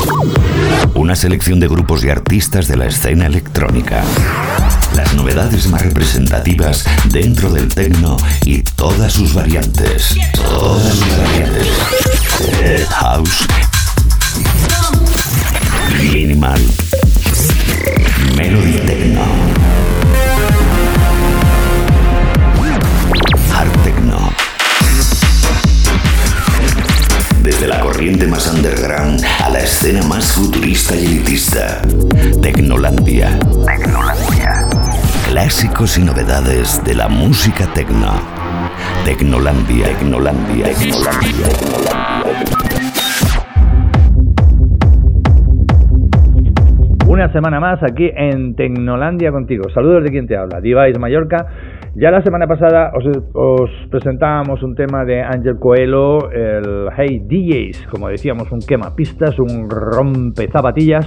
Una 0.96 1.16
selección 1.16 1.60
de 1.60 1.68
grupos 1.68 2.04
y 2.04 2.10
artistas 2.10 2.68
de 2.68 2.76
la 2.76 2.88
escena 2.88 3.28
electrónica. 3.28 4.04
Las 4.96 5.14
novedades 5.14 5.68
más 5.68 5.84
representativas 5.84 6.84
dentro 7.12 7.52
del 7.52 7.68
techno 7.68 8.18
y 8.44 8.64
todas 8.64 9.14
sus 9.14 9.36
variantes. 9.36 10.16
Todas 10.34 10.96
sus 10.96 11.18
variantes. 11.20 11.68
House. 12.90 13.46
Minimal. 16.02 16.62
Melody 18.36 18.80
techno. 18.88 19.81
Corriente 28.02 28.26
más 28.26 28.52
underground 28.52 29.22
a 29.46 29.50
la 29.52 29.60
escena 29.60 30.02
más 30.08 30.32
futurista 30.34 30.96
y 30.96 31.06
elitista. 31.06 31.84
Tecnolandia. 32.42 33.38
Tecnolandia. 33.64 34.66
Clásicos 35.30 36.00
y 36.00 36.02
novedades 36.06 36.84
de 36.84 36.96
la 36.96 37.08
música 37.08 37.68
tecno. 37.76 38.12
Tecnolandia. 39.06 39.86
Tecnolandia. 39.86 40.66
Tecnolandia. 40.66 41.46
Una 47.06 47.32
semana 47.32 47.60
más 47.60 47.84
aquí 47.84 48.10
en 48.16 48.56
Tecnolandia 48.56 49.32
contigo. 49.32 49.70
Saludos 49.76 50.06
de 50.06 50.10
quien 50.10 50.26
te 50.26 50.36
habla, 50.36 50.60
Device 50.60 50.98
Mallorca. 50.98 51.46
Ya 51.94 52.10
la 52.10 52.22
semana 52.22 52.48
pasada 52.48 52.92
os, 52.96 53.04
os 53.34 53.70
presentábamos 53.90 54.64
un 54.64 54.76
tema 54.76 55.04
de 55.04 55.22
Ángel 55.22 55.60
Coelho, 55.60 56.32
el 56.32 56.88
Hey 56.96 57.20
DJs, 57.28 57.88
como 57.92 58.08
decíamos, 58.08 58.50
un 58.50 58.60
quemapistas, 58.60 59.38
un 59.38 59.70
rompe 59.70 60.48
zapatillas. 60.50 61.06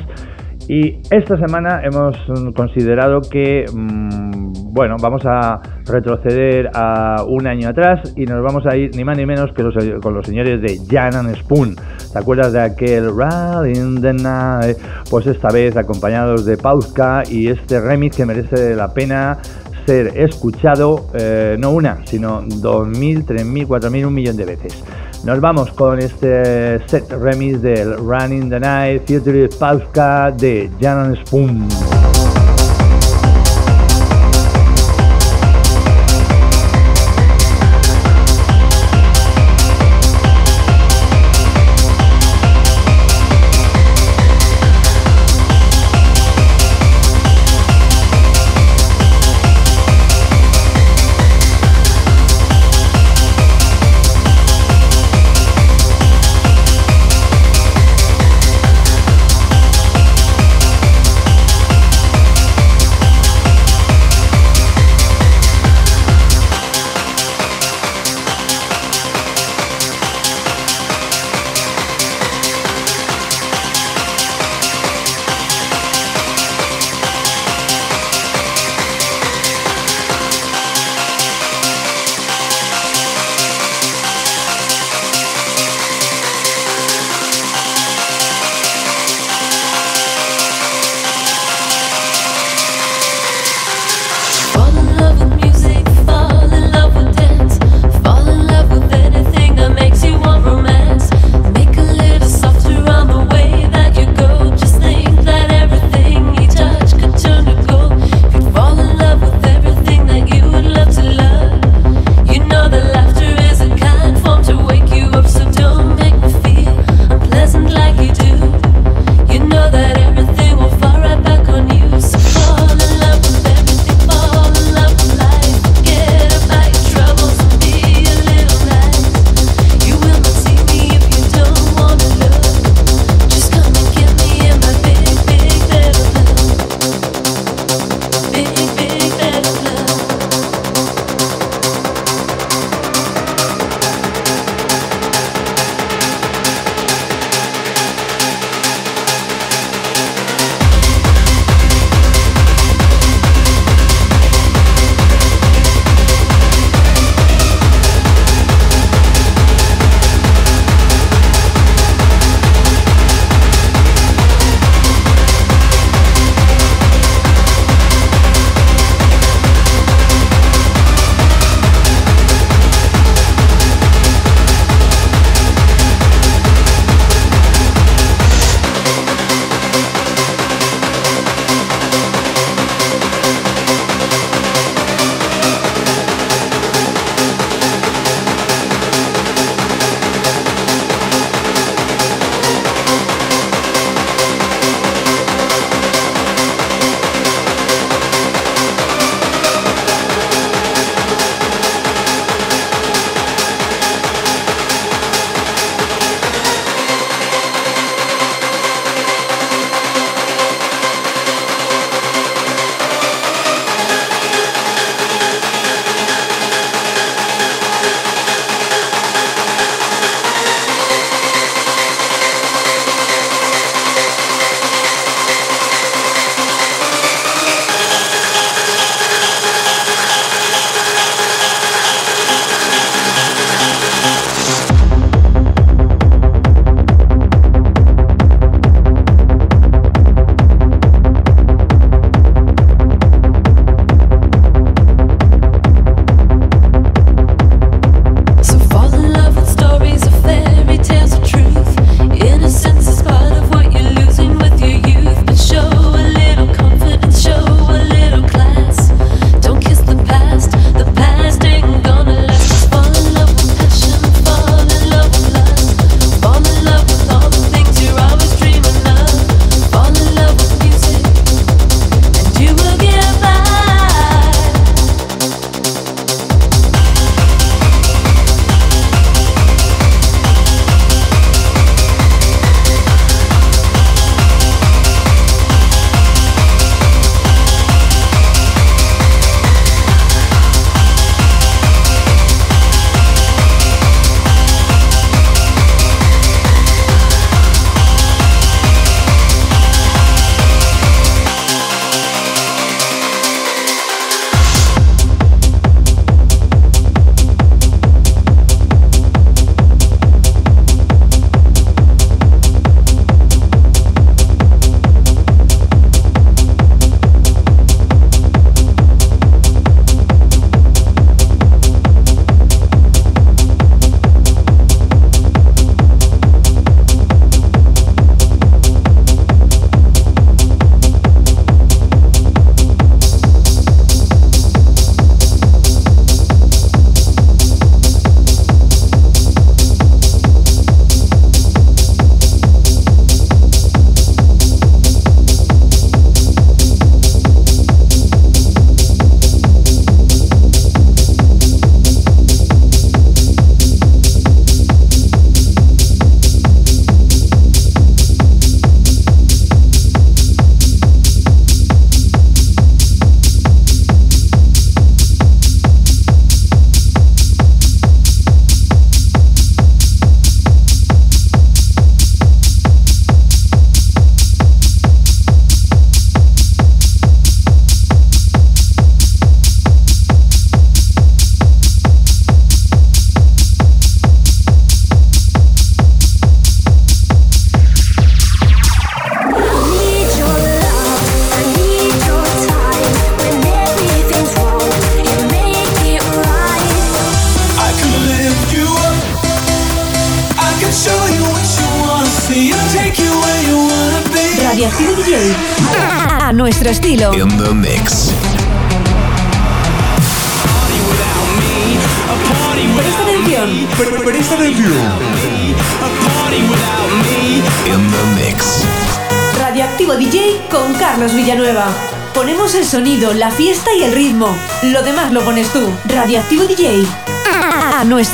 Y 0.68 1.01
esta 1.11 1.37
semana 1.37 1.80
hemos 1.82 2.16
considerado 2.55 3.20
que, 3.30 3.64
mm, 3.72 4.74
bueno, 4.74 4.97
vamos 5.01 5.22
a 5.26 5.61
retroceder 5.87 6.70
a 6.74 7.24
un 7.26 7.47
año 7.47 7.68
atrás 7.68 8.14
y 8.16 8.24
nos 8.24 8.43
vamos 8.43 8.64
a 8.70 8.76
ir 8.76 8.91
ni 8.95 9.05
más 9.05 9.16
ni 9.16 9.24
menos 9.24 9.53
que 9.53 9.62
con 10.03 10.14
los 10.14 10.26
señores 10.26 10.61
de 10.61 10.78
Jan 10.87 11.14
and 11.14 11.35
Spoon. 11.37 11.76
¿Te 12.12 12.18
acuerdas 12.18 12.53
de 12.53 12.61
aquel 12.61 13.09
Ride 13.09 13.72
in 13.72 14.01
the 14.01 14.12
Night? 14.12 14.76
Pues 15.11 15.26
esta 15.26 15.49
vez 15.53 15.76
acompañados 15.76 16.45
de 16.45 16.57
Pauska 16.57 17.22
y 17.28 17.49
este 17.49 17.80
remix 17.80 18.16
que 18.16 18.26
merece 18.26 18.74
la 18.74 18.89
pena 18.95 19.39
ser 19.87 20.18
escuchado 20.18 21.07
eh, 21.14 21.57
no 21.59 21.70
una, 21.70 22.01
sino 22.07 22.43
2.000, 22.43 23.24
3.000, 23.24 23.66
4.000, 23.66 24.07
un 24.07 24.14
millón 24.14 24.37
de 24.37 24.45
veces. 24.45 24.82
Nos 25.24 25.41
vamos 25.41 25.70
con 25.72 25.99
este 26.01 26.87
set 26.87 27.11
remix 27.11 27.62
del 27.62 27.97
Running 27.97 28.51
the 28.51 28.61
Night 28.61 29.03
Future 29.07 29.49
Pauska 29.59 30.30
de 30.30 30.70
Janon 30.80 31.16
Spoon. 31.24 31.68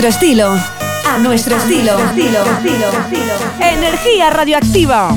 nuestro 0.00 0.26
estilo. 0.28 0.58
A 1.06 1.18
nuestro 1.18 1.56
estilo. 1.56 1.92
Energía 3.60 4.30
radioactiva. 4.30 5.14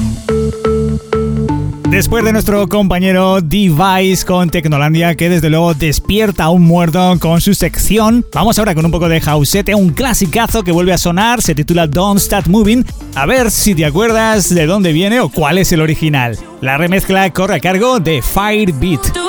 Después 1.90 2.26
de 2.26 2.34
nuestro 2.34 2.68
compañero 2.68 3.40
Device 3.40 4.26
con 4.26 4.50
Tecnolandia, 4.50 5.16
que 5.16 5.30
desde 5.30 5.50
luego 5.50 5.74
despierta 5.74 6.46
a 6.46 6.50
un 6.50 6.64
muerto 6.64 7.16
con 7.22 7.40
su 7.40 7.54
sección, 7.54 8.26
vamos 8.34 8.60
ahora 8.60 8.76
con 8.76 8.84
un 8.84 8.92
poco 8.92 9.08
de 9.08 9.22
Jausete, 9.22 9.74
un 9.74 9.92
clasicazo 9.92 10.64
que 10.64 10.74
vuelve 10.74 10.92
a 10.92 10.98
sonar, 10.98 11.42
se 11.42 11.56
titula 11.56 11.88
Don't 11.88 12.20
Start 12.20 12.48
Moving. 12.48 12.86
A 13.16 13.26
ver 13.26 13.52
si 13.52 13.76
te 13.76 13.86
acuerdas 13.86 14.54
de 14.54 14.66
dónde 14.66 14.92
viene 14.92 15.22
o 15.22 15.30
cuál 15.30 15.60
es 15.60 15.72
el 15.72 15.80
original. 15.80 16.38
La 16.60 16.76
remezcla 16.76 17.32
corre 17.32 17.56
a 17.56 17.60
cargo 17.62 18.02
de 18.02 18.22
Firebeat. 18.22 19.23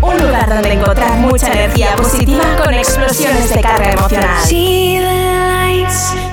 Un 0.00 0.16
lugar 0.16 0.48
donde 0.48 0.72
encontrar 0.72 1.18
mucha 1.18 1.52
energía 1.52 1.94
positiva 1.94 2.56
con 2.56 2.72
explosiones 2.72 3.54
de 3.54 3.60
carga 3.60 3.92
emocional. 3.92 4.42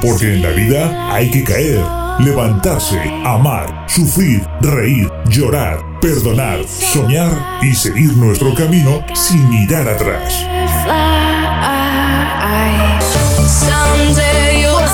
Porque 0.01 0.35
en 0.35 0.41
la 0.41 0.51
vida 0.51 1.13
hay 1.13 1.29
que 1.29 1.43
caer, 1.43 1.83
levantarse, 2.19 2.97
amar, 3.25 3.83
sufrir, 3.89 4.47
reír, 4.61 5.11
llorar, 5.25 5.83
perdonar, 5.99 6.63
soñar 6.65 7.59
y 7.61 7.75
seguir 7.75 8.13
nuestro 8.13 8.55
camino 8.55 9.03
sin 9.13 9.49
mirar 9.49 9.85
atrás. 9.89 10.45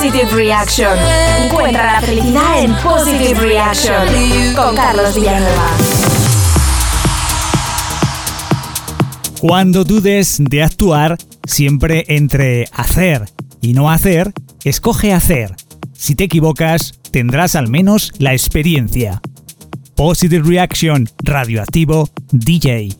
Positive 0.06 0.36
Reaction. 0.36 0.98
Encuentra 1.44 1.94
la 1.94 2.00
felicidad 2.00 2.62
en 2.62 2.76
Positive 2.76 3.40
Reaction 3.40 4.54
con 4.54 4.76
Carlos 4.76 5.16
Villanueva. 5.16 5.68
Cuando 9.40 9.82
dudes 9.82 10.36
de 10.38 10.62
actuar, 10.62 11.18
siempre 11.44 12.04
entre 12.06 12.68
hacer 12.72 13.24
y 13.60 13.72
no 13.72 13.90
hacer, 13.90 14.32
escoge 14.62 15.12
hacer. 15.12 15.56
Si 15.92 16.14
te 16.14 16.22
equivocas, 16.22 17.00
tendrás 17.10 17.56
al 17.56 17.66
menos 17.66 18.12
la 18.18 18.32
experiencia. 18.32 19.20
Positive 19.96 20.48
Reaction, 20.48 21.08
radioactivo, 21.24 22.10
DJ. 22.30 22.90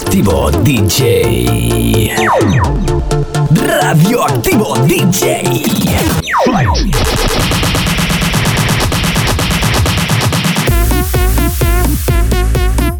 Radioactivo 0.00 0.50
DJ. 0.50 2.14
Radioactivo 3.52 4.74
DJ. 4.86 5.42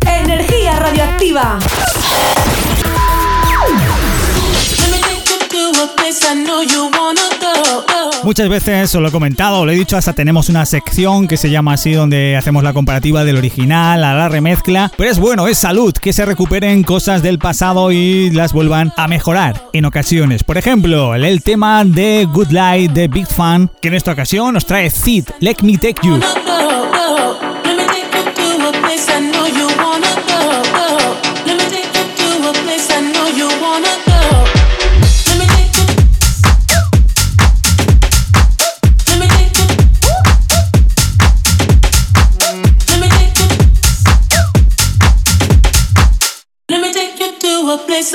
energía 0.04 0.78
radioactiva. 0.78 1.58
Muchas 8.22 8.48
veces 8.48 8.94
os 8.94 9.00
lo 9.00 9.08
he 9.08 9.12
comentado, 9.12 9.64
lo 9.64 9.72
he 9.72 9.74
dicho, 9.74 9.96
hasta 9.96 10.12
tenemos 10.12 10.48
una 10.48 10.66
sección 10.66 11.26
que 11.26 11.36
se 11.36 11.50
llama 11.50 11.74
así 11.74 11.92
donde 11.92 12.36
hacemos 12.36 12.62
la 12.62 12.72
comparativa 12.72 13.24
del 13.24 13.36
original 13.36 14.04
a 14.04 14.14
la 14.14 14.28
remezcla, 14.28 14.90
pero 14.96 15.10
es 15.10 15.18
bueno, 15.18 15.48
es 15.48 15.58
salud, 15.58 15.92
que 15.94 16.12
se 16.12 16.26
recuperen 16.26 16.82
cosas 16.82 17.22
del 17.22 17.38
pasado 17.38 17.92
y 17.92 18.30
las 18.30 18.52
vuelvan 18.52 18.92
a 18.96 19.08
mejorar 19.08 19.68
en 19.72 19.84
ocasiones. 19.84 20.44
Por 20.44 20.58
ejemplo, 20.58 21.14
el 21.14 21.42
tema 21.42 21.84
de 21.84 22.26
Good 22.30 22.50
Light 22.50 22.92
de 22.92 23.08
Big 23.08 23.26
Fan, 23.26 23.70
que 23.80 23.88
en 23.88 23.94
esta 23.94 24.12
ocasión 24.12 24.54
nos 24.54 24.66
trae 24.66 24.90
Sid, 24.90 25.24
Let 25.40 25.56
Me 25.62 25.78
Take 25.78 26.00
You. 26.02 26.20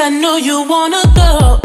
I 0.06 0.10
know 0.10 0.38
you 0.38 0.62
wanna 0.70 1.02
go. 1.16 1.65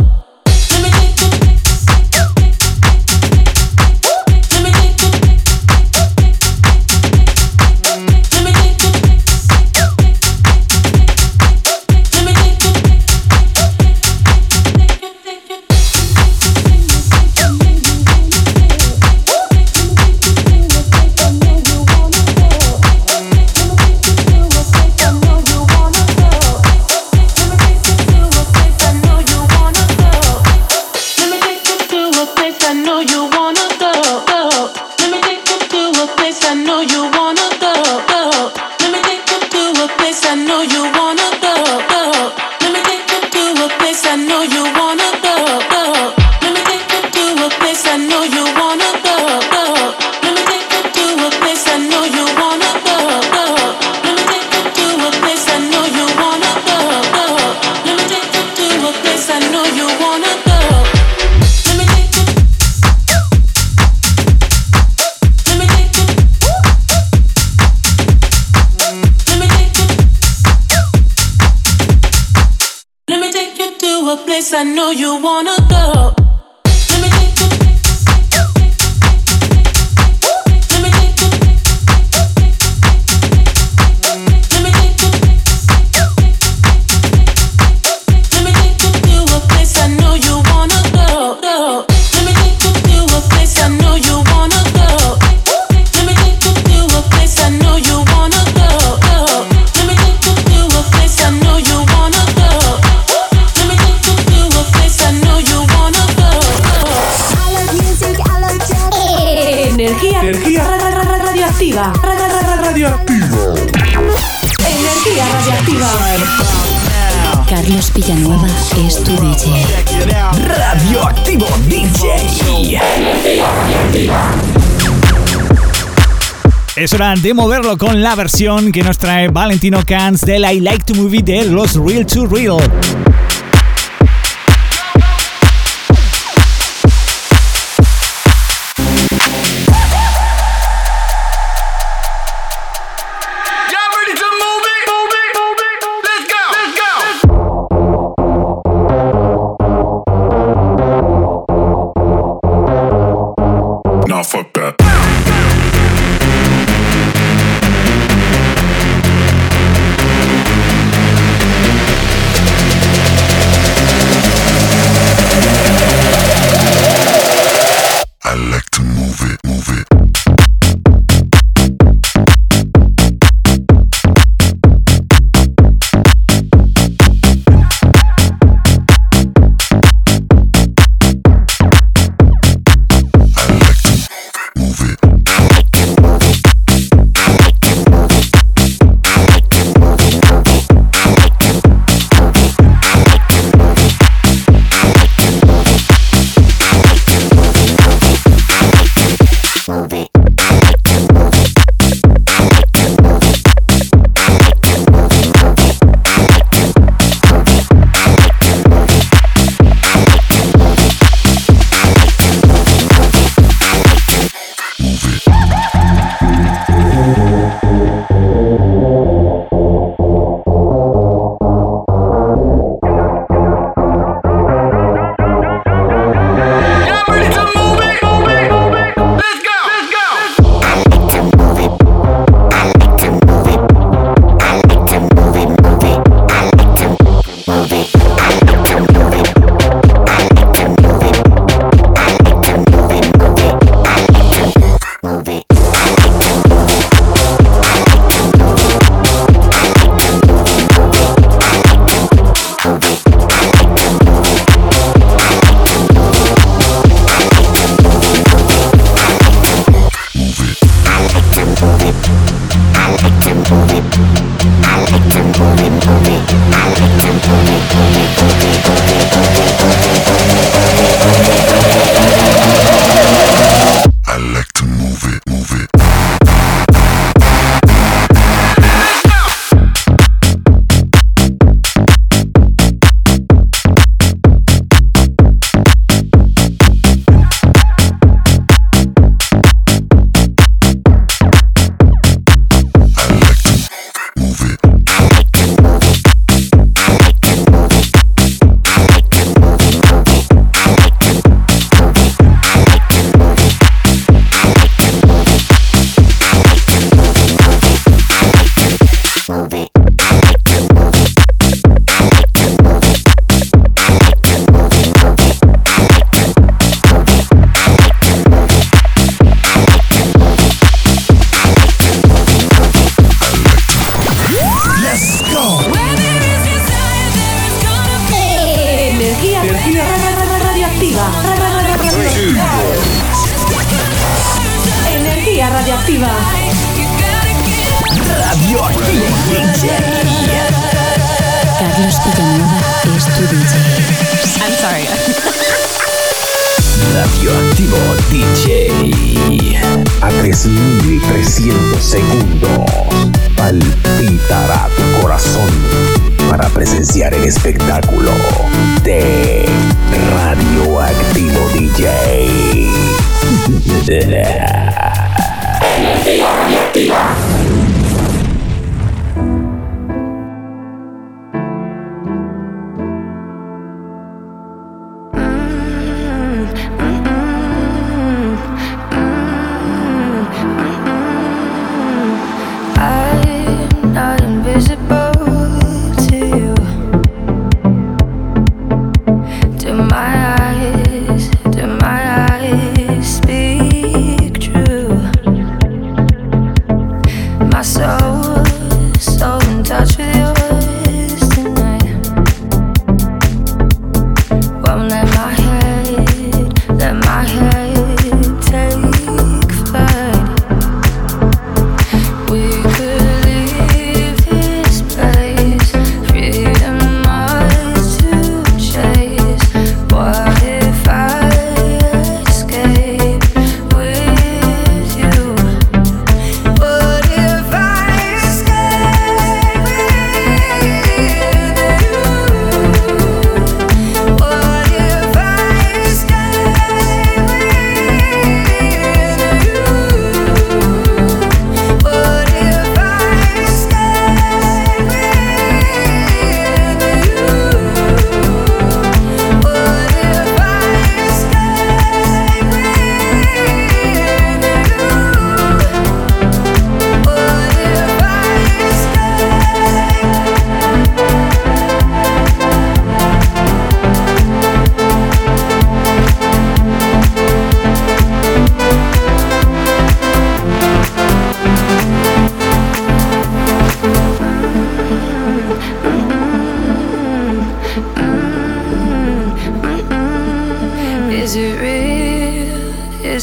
de 127.17 127.35
moverlo 127.35 127.77
con 127.77 128.03
la 128.03 128.15
versión 128.15 128.71
que 128.71 128.85
nos 128.85 128.97
trae 128.97 129.29
Valentino 129.29 129.83
Cans 129.85 130.21
de 130.21 130.39
I 130.39 130.61
Like 130.61 130.85
to 130.85 130.95
Movie 130.95 131.23
de 131.23 131.45
los 131.45 131.75
Real 131.75 132.07
to 132.07 132.27
Real. 132.27 132.59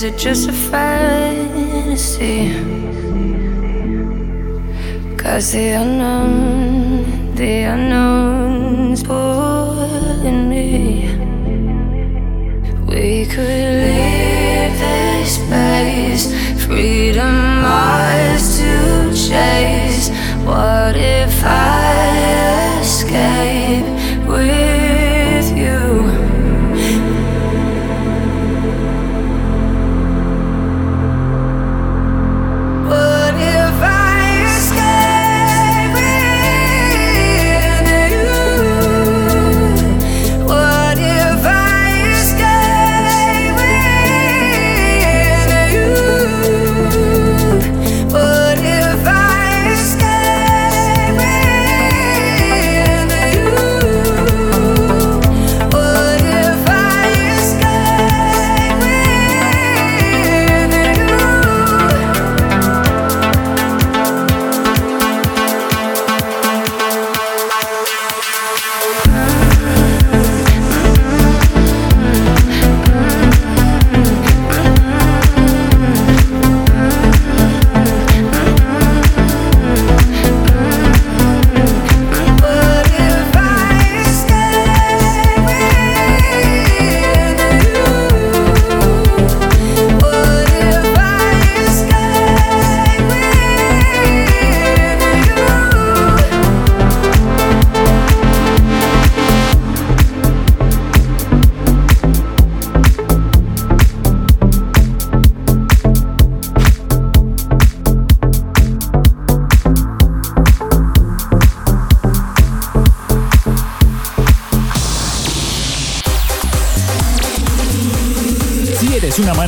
It 0.08 0.18
just 0.18 0.48
a 0.48 0.54
fantasy? 0.54 2.54
Cause 5.18 5.52
the 5.52 5.68
unknown, 5.82 7.36
the 7.36 7.64
unknown's 7.74 9.04
pulling 9.04 10.50
me. 10.50 11.10
We 12.86 13.26
could 13.26 13.70
leave 13.84 14.74
this 14.86 15.38
place, 15.48 16.26
freedom 16.66 17.66
ours 17.66 18.60
to 18.60 19.12
chase. 19.14 20.10
What 20.46 20.96
if 20.96 21.44
I 21.44 21.86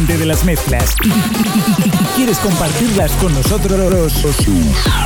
amante 0.09 0.17
de 0.17 0.25
las 0.25 0.43
mezclas 0.43 0.95
y 1.03 1.11
quieres 2.15 2.39
compartirlas 2.39 3.11
con 3.13 3.31
nosotros, 3.33 4.13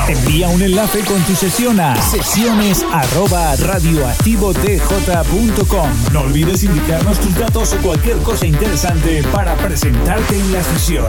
envía 0.07 0.47
un 0.49 0.61
enlace 0.61 1.01
con 1.01 1.21
tu 1.23 1.35
sesión 1.35 1.79
a 1.79 1.99
sesiones 2.01 2.83
arroba 2.91 3.55
radioactivodj.com. 3.55 5.89
No 6.11 6.21
olvides 6.21 6.63
indicarnos 6.63 7.19
tus 7.19 7.35
datos 7.35 7.73
o 7.73 7.77
cualquier 7.77 8.17
cosa 8.19 8.45
interesante 8.45 9.23
para 9.31 9.55
presentarte 9.55 10.39
en 10.39 10.53
la 10.53 10.63
sesión. 10.63 11.07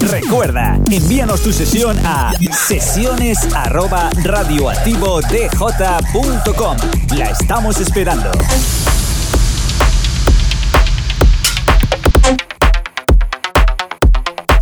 Recuerda, 0.00 0.78
envíanos 0.90 1.42
tu 1.42 1.52
sesión 1.52 1.98
a 2.04 2.32
sesiones 2.66 3.38
arroba 3.54 4.10
radioactivodj.com. 4.22 6.76
La 7.16 7.30
estamos 7.30 7.80
esperando. 7.80 8.30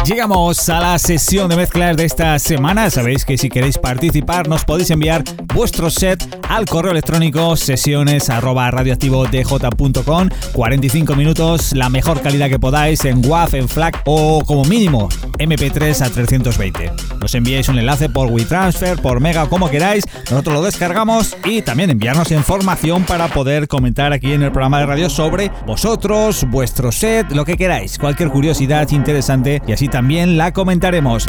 Llegamos 0.05 0.69
a 0.69 0.81
la 0.81 0.99
sesión 0.99 1.49
de 1.49 1.57
mezclas 1.57 1.97
de 1.97 2.05
esta 2.05 2.37
semana. 2.41 2.91
Sabéis 2.91 3.25
que 3.25 3.39
si 3.39 3.49
queréis 3.49 3.79
participar 3.79 4.49
nos 4.49 4.65
podéis 4.65 4.91
enviar 4.91 5.23
vuestro 5.55 5.91
set 5.91 6.41
al 6.49 6.65
correo 6.65 6.91
electrónico 6.91 7.57
sesiones 7.57 8.29
arroba 8.29 8.69
radioactivodj.com 8.73 10.29
45 10.53 11.15
minutos, 11.15 11.73
la 11.73 11.89
mejor 11.89 12.21
calidad 12.21 12.49
que 12.49 12.59
podáis 12.59 13.05
en 13.05 13.25
WAV, 13.25 13.55
en 13.55 13.69
FLAC 13.69 14.03
o 14.05 14.43
como 14.45 14.65
mínimo 14.65 15.09
MP3 15.39 16.01
a 16.05 16.11
320. 16.11 17.12
Nos 17.23 17.37
enviáis 17.37 17.69
un 17.69 17.79
enlace 17.79 18.09
por 18.09 18.33
WeTransfer, 18.33 19.01
por 19.01 19.21
Mega 19.21 19.47
como 19.49 19.71
queráis, 19.71 20.05
nosotros 20.29 20.57
lo 20.57 20.63
descargamos 20.63 21.37
y 21.45 21.63
también 21.63 21.89
enviarnos 21.89 22.33
información 22.33 23.05
para 23.05 23.29
poder 23.29 23.69
comentar 23.69 24.13
aquí 24.13 24.33
en 24.33 24.43
el 24.43 24.51
programa 24.51 24.81
de 24.81 24.87
radio 24.87 25.09
sobre 25.09 25.53
vosotros, 25.65 26.45
vuestro 26.51 26.91
set, 26.91 27.31
lo 27.31 27.45
que 27.45 27.57
queráis, 27.57 27.97
cualquier 27.97 28.29
curiosidad 28.29 28.91
interesante 28.91 29.63
y 29.69 29.73
así 29.73 29.87
también 29.87 30.37
la 30.37 30.53
comentaremos. 30.53 31.29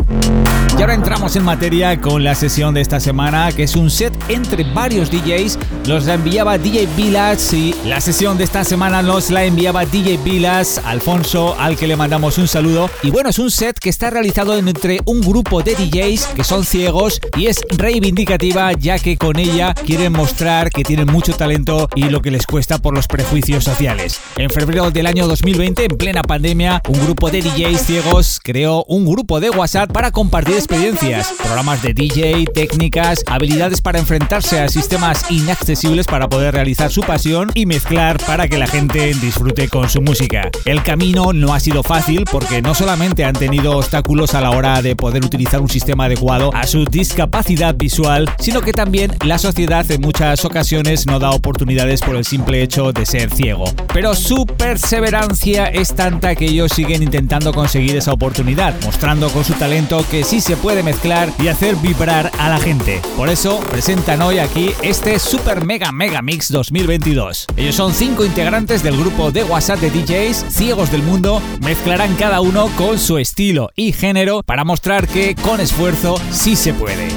Y 0.75 0.81
ahora 0.81 0.95
entramos 0.95 1.35
en 1.35 1.43
materia 1.43 2.01
con 2.01 2.23
la 2.23 2.33
sesión 2.33 2.73
de 2.73 2.81
esta 2.81 2.99
semana, 2.99 3.51
que 3.51 3.61
es 3.61 3.75
un 3.75 3.91
set 3.91 4.11
entre 4.29 4.63
varios 4.63 5.09
DJs. 5.11 5.57
Los 5.87 6.07
enviaba 6.07 6.57
DJ 6.57 6.87
Vilas 6.95 7.53
y 7.53 7.75
la 7.85 7.99
sesión 7.99 8.37
de 8.37 8.43
esta 8.43 8.63
semana 8.63 9.01
nos 9.01 9.29
la 9.29 9.43
enviaba 9.43 9.85
DJ 9.85 10.17
Vilas, 10.23 10.81
Alfonso, 10.85 11.55
al 11.59 11.75
que 11.75 11.87
le 11.87 11.95
mandamos 11.95 12.37
un 12.37 12.47
saludo. 12.47 12.89
Y 13.01 13.11
bueno, 13.11 13.29
es 13.29 13.39
un 13.39 13.51
set 13.51 13.77
que 13.79 13.89
está 13.89 14.09
realizado 14.09 14.57
entre 14.57 14.99
un 15.05 15.21
grupo 15.21 15.61
de 15.61 15.75
DJs 15.75 16.27
que 16.35 16.43
son 16.43 16.63
ciegos 16.63 17.19
y 17.37 17.47
es 17.47 17.61
reivindicativa 17.69 18.71
ya 18.73 18.99
que 18.99 19.17
con 19.17 19.39
ella 19.39 19.73
quieren 19.73 20.13
mostrar 20.13 20.69
que 20.69 20.83
tienen 20.83 21.07
mucho 21.07 21.33
talento 21.33 21.89
y 21.95 22.03
lo 22.05 22.21
que 22.21 22.31
les 22.31 22.47
cuesta 22.47 22.77
por 22.77 22.93
los 22.93 23.07
prejuicios 23.07 23.63
sociales. 23.63 24.19
En 24.37 24.49
febrero 24.49 24.91
del 24.91 25.07
año 25.07 25.27
2020, 25.27 25.85
en 25.85 25.97
plena 25.97 26.21
pandemia, 26.21 26.81
un 26.87 26.99
grupo 27.03 27.29
de 27.29 27.41
DJs 27.41 27.81
ciegos 27.81 28.39
creó 28.43 28.83
un 28.85 29.05
grupo 29.05 29.39
de 29.39 29.49
WhatsApp 29.49 29.91
para 29.91 30.11
compartir 30.11 30.55
experiencias, 30.55 31.33
programas 31.37 31.81
de 31.81 31.93
DJ, 31.93 32.45
técnicas, 32.53 33.23
habilidades 33.27 33.81
para 33.81 33.99
enfrentarse 34.13 34.59
a 34.59 34.69
sistemas 34.69 35.25
inaccesibles 35.31 36.05
para 36.05 36.29
poder 36.29 36.53
realizar 36.53 36.91
su 36.91 37.01
pasión 37.01 37.49
y 37.55 37.65
mezclar 37.65 38.17
para 38.27 38.47
que 38.47 38.59
la 38.59 38.67
gente 38.67 39.11
disfrute 39.15 39.67
con 39.69 39.89
su 39.89 40.03
música. 40.03 40.51
El 40.65 40.83
camino 40.83 41.33
no 41.33 41.51
ha 41.51 41.59
sido 41.59 41.81
fácil 41.81 42.25
porque 42.31 42.61
no 42.61 42.75
solamente 42.75 43.25
han 43.25 43.33
tenido 43.33 43.75
obstáculos 43.75 44.35
a 44.35 44.41
la 44.41 44.51
hora 44.51 44.83
de 44.83 44.95
poder 44.95 45.25
utilizar 45.25 45.61
un 45.61 45.69
sistema 45.69 46.05
adecuado 46.05 46.51
a 46.53 46.67
su 46.67 46.85
discapacidad 46.85 47.73
visual, 47.73 48.29
sino 48.37 48.61
que 48.61 48.71
también 48.71 49.11
la 49.25 49.39
sociedad 49.39 49.89
en 49.89 50.01
muchas 50.01 50.45
ocasiones 50.45 51.07
no 51.07 51.17
da 51.17 51.31
oportunidades 51.31 52.01
por 52.01 52.15
el 52.15 52.23
simple 52.23 52.61
hecho 52.61 52.91
de 52.91 53.07
ser 53.07 53.31
ciego. 53.31 53.65
Pero 53.95 54.13
su 54.13 54.45
perseverancia 54.45 55.65
es 55.65 55.95
tanta 55.95 56.35
que 56.35 56.45
ellos 56.45 56.71
siguen 56.71 57.01
intentando 57.01 57.51
conseguir 57.51 57.97
esa 57.97 58.13
oportunidad 58.13 58.75
mostrando 58.85 59.29
con 59.29 59.43
su 59.43 59.53
talento 59.53 60.05
que 60.11 60.23
sí 60.23 60.39
se 60.39 60.55
puede 60.55 60.83
mezclar 60.83 61.29
y 61.39 61.47
hacer 61.47 61.75
vibrar 61.77 62.29
a 62.37 62.49
la 62.49 62.59
gente. 62.59 63.01
Por 63.17 63.29
eso 63.29 63.59
presentan 64.03 64.27
hoy 64.27 64.39
aquí 64.39 64.71
este 64.81 65.17
Super 65.17 65.65
Mega 65.65 65.91
Mega 65.93 66.21
Mix 66.21 66.51
2022. 66.51 67.47
Ellos 67.55 67.75
son 67.75 67.93
cinco 67.93 68.25
integrantes 68.25 68.83
del 68.83 68.97
grupo 68.97 69.31
de 69.31 69.43
WhatsApp 69.43 69.79
de 69.79 69.91
DJs 69.91 70.45
Ciegos 70.49 70.91
del 70.91 71.03
Mundo, 71.03 71.41
mezclarán 71.61 72.13
cada 72.15 72.41
uno 72.41 72.69
con 72.75 72.99
su 72.99 73.17
estilo 73.17 73.69
y 73.75 73.93
género 73.93 74.43
para 74.43 74.65
mostrar 74.65 75.07
que 75.07 75.35
con 75.35 75.61
esfuerzo 75.61 76.19
sí 76.31 76.55
se 76.57 76.73
puede. 76.73 77.07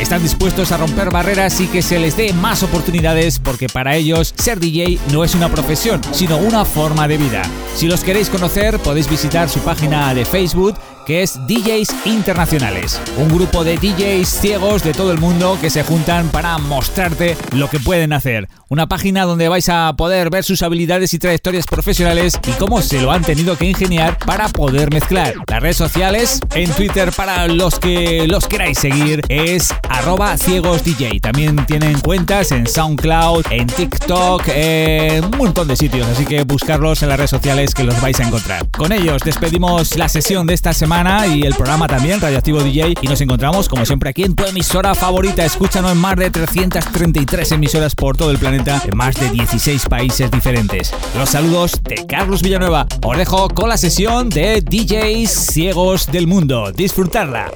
Están 0.00 0.22
dispuestos 0.22 0.72
a 0.72 0.78
romper 0.78 1.10
barreras 1.10 1.60
y 1.60 1.66
que 1.66 1.82
se 1.82 1.98
les 1.98 2.16
dé 2.16 2.32
más 2.32 2.62
oportunidades 2.62 3.38
porque 3.38 3.68
para 3.68 3.96
ellos 3.96 4.32
ser 4.34 4.58
DJ 4.58 4.98
no 5.12 5.24
es 5.24 5.34
una 5.34 5.50
profesión, 5.50 6.00
sino 6.12 6.38
una 6.38 6.64
forma 6.64 7.06
de 7.06 7.18
vida. 7.18 7.42
Si 7.76 7.86
los 7.86 8.02
queréis 8.02 8.30
conocer 8.30 8.78
podéis 8.78 9.10
visitar 9.10 9.50
su 9.50 9.60
página 9.60 10.14
de 10.14 10.24
Facebook 10.24 10.76
que 11.06 11.22
es 11.22 11.38
DJs 11.46 12.06
Internacionales, 12.06 13.00
un 13.16 13.28
grupo 13.28 13.64
de 13.64 13.76
DJs 13.76 14.28
ciegos 14.28 14.84
de 14.84 14.92
todo 14.92 15.12
el 15.12 15.18
mundo 15.18 15.58
que 15.60 15.68
se 15.68 15.82
juntan 15.82 16.28
para 16.28 16.56
mostrarte 16.58 17.36
lo 17.52 17.68
que 17.68 17.80
pueden 17.80 18.12
hacer. 18.12 18.48
Una 18.68 18.86
página 18.86 19.24
donde 19.24 19.48
vais 19.48 19.68
a 19.68 19.92
poder 19.96 20.30
ver 20.30 20.44
sus 20.44 20.62
habilidades 20.62 21.12
y 21.12 21.18
trayectorias 21.18 21.66
profesionales 21.66 22.38
y 22.46 22.52
cómo 22.52 22.80
se 22.82 23.00
lo 23.00 23.10
han 23.10 23.24
tenido 23.24 23.56
que 23.56 23.64
ingeniar 23.64 24.18
para 24.18 24.48
poder 24.48 24.92
mezclar. 24.92 25.34
Las 25.48 25.60
redes 25.60 25.76
sociales 25.76 26.40
en 26.54 26.70
Twitter 26.70 27.10
para 27.10 27.48
los 27.48 27.80
que 27.80 28.28
los 28.28 28.46
queráis 28.46 28.78
seguir 28.78 29.22
es 29.28 29.74
arroba 29.90 30.36
ciegos 30.38 30.82
DJ. 30.84 31.20
También 31.20 31.56
tienen 31.66 32.00
cuentas 32.00 32.52
en 32.52 32.66
SoundCloud, 32.66 33.44
en 33.50 33.66
TikTok, 33.66 34.42
en 34.46 35.24
un 35.24 35.36
montón 35.36 35.68
de 35.68 35.76
sitios, 35.76 36.06
así 36.06 36.24
que 36.24 36.44
buscarlos 36.44 37.02
en 37.02 37.08
las 37.08 37.18
redes 37.18 37.30
sociales 37.30 37.74
que 37.74 37.84
los 37.84 38.00
vais 38.00 38.18
a 38.20 38.24
encontrar. 38.24 38.66
Con 38.70 38.92
ellos 38.92 39.22
despedimos 39.24 39.96
la 39.96 40.08
sesión 40.08 40.46
de 40.46 40.54
esta 40.54 40.72
semana 40.72 41.26
y 41.26 41.42
el 41.42 41.54
programa 41.54 41.86
también, 41.88 42.20
Radioactivo 42.20 42.62
DJ, 42.62 42.94
y 43.02 43.06
nos 43.08 43.20
encontramos 43.20 43.68
como 43.68 43.84
siempre 43.84 44.10
aquí 44.10 44.22
en 44.22 44.34
tu 44.34 44.44
emisora 44.44 44.94
favorita. 44.94 45.44
Escúchanos 45.44 45.92
en 45.92 45.98
más 45.98 46.16
de 46.16 46.30
333 46.30 47.52
emisoras 47.52 47.94
por 47.94 48.16
todo 48.16 48.30
el 48.30 48.38
planeta, 48.38 48.80
en 48.86 48.96
más 48.96 49.16
de 49.16 49.30
16 49.30 49.86
países 49.86 50.30
diferentes. 50.30 50.92
Los 51.18 51.30
saludos 51.30 51.80
de 51.82 52.06
Carlos 52.06 52.42
Villanueva. 52.42 52.86
Os 53.02 53.16
dejo 53.16 53.48
con 53.48 53.68
la 53.68 53.76
sesión 53.76 54.28
de 54.28 54.60
DJs 54.60 55.30
ciegos 55.30 56.06
del 56.10 56.26
mundo. 56.26 56.70
Disfrutarla. 56.72 57.50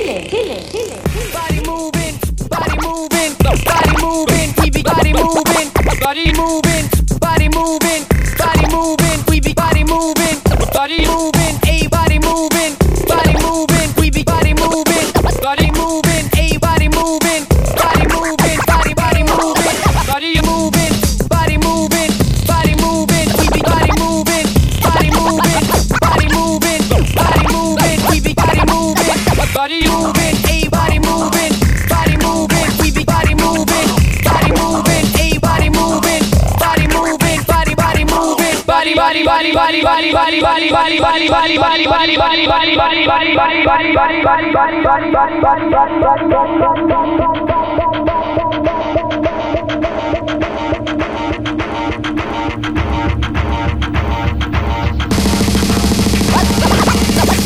Body 0.00 1.60
moving, 1.66 2.16
body 2.48 2.76
moving, 2.80 3.34
body 3.36 3.92
moving, 4.00 4.52
body 4.54 5.12
moving, 5.12 5.70
body 6.00 6.32
moving, 6.32 6.88
body 7.20 7.48
moving, 7.50 8.04
body 8.38 8.66
moving, 8.72 9.24
we 9.28 9.40
be 9.40 9.52
body 9.52 9.84
moving, 9.84 10.40
body 10.72 11.04
moving, 11.06 11.39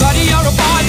body 0.00 0.30
or 0.32 0.46
a 0.46 0.52
body 0.56 0.83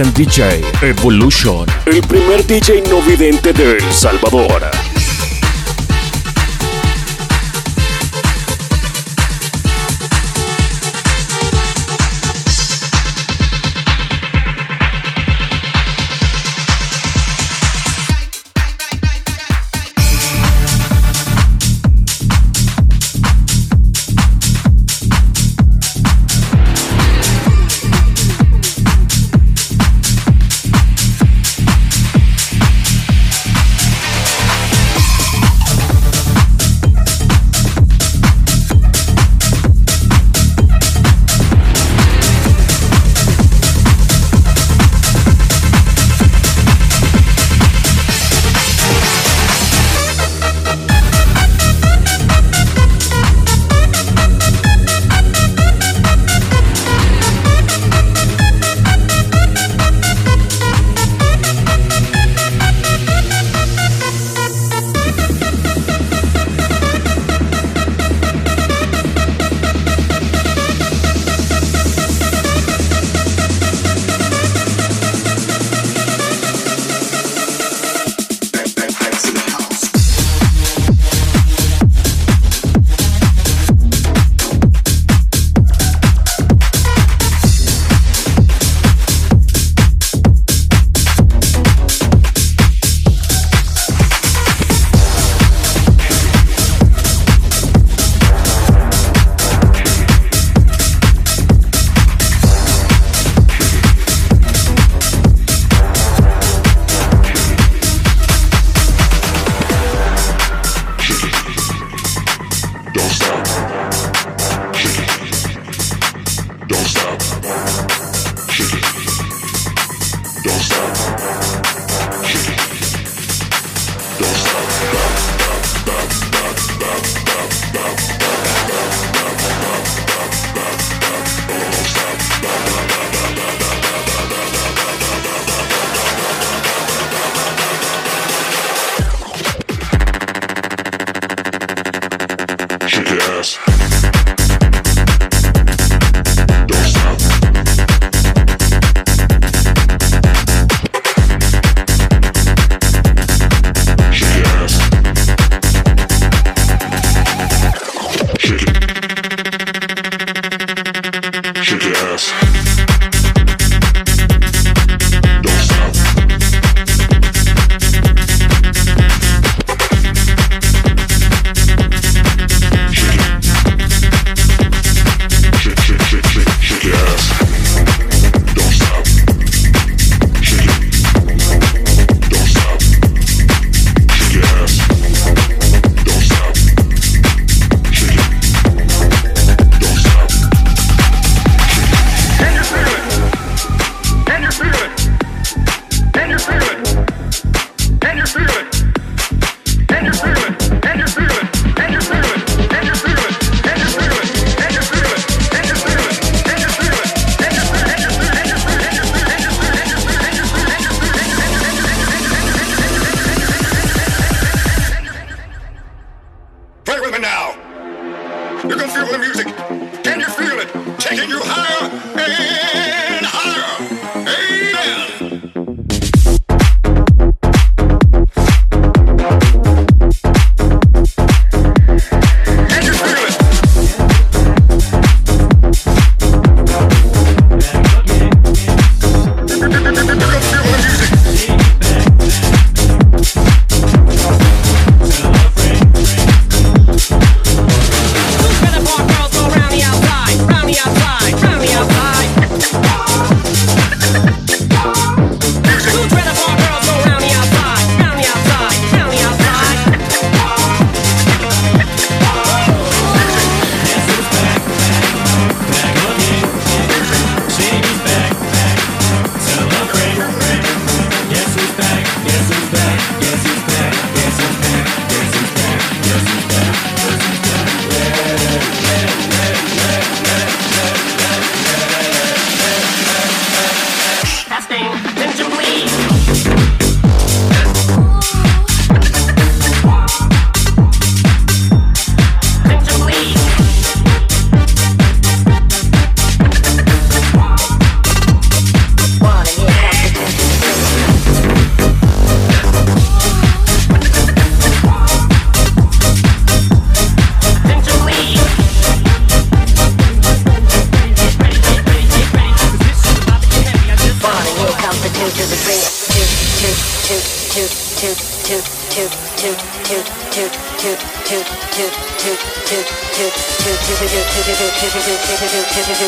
and 0.00 0.14
DJ 0.14 0.62
Evolution, 0.82 1.66
el 1.86 2.00
primer 2.02 2.46
DJ 2.46 2.82
no 2.88 3.00
vidente 3.02 3.52
de 3.52 3.78
El 3.78 3.92
Salvador. 3.92 4.77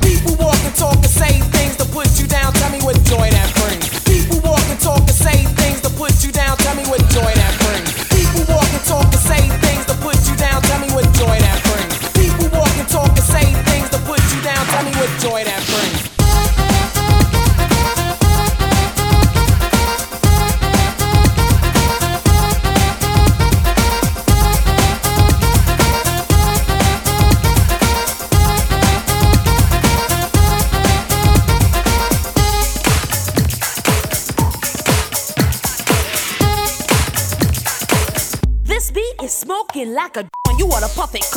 people 0.00 0.33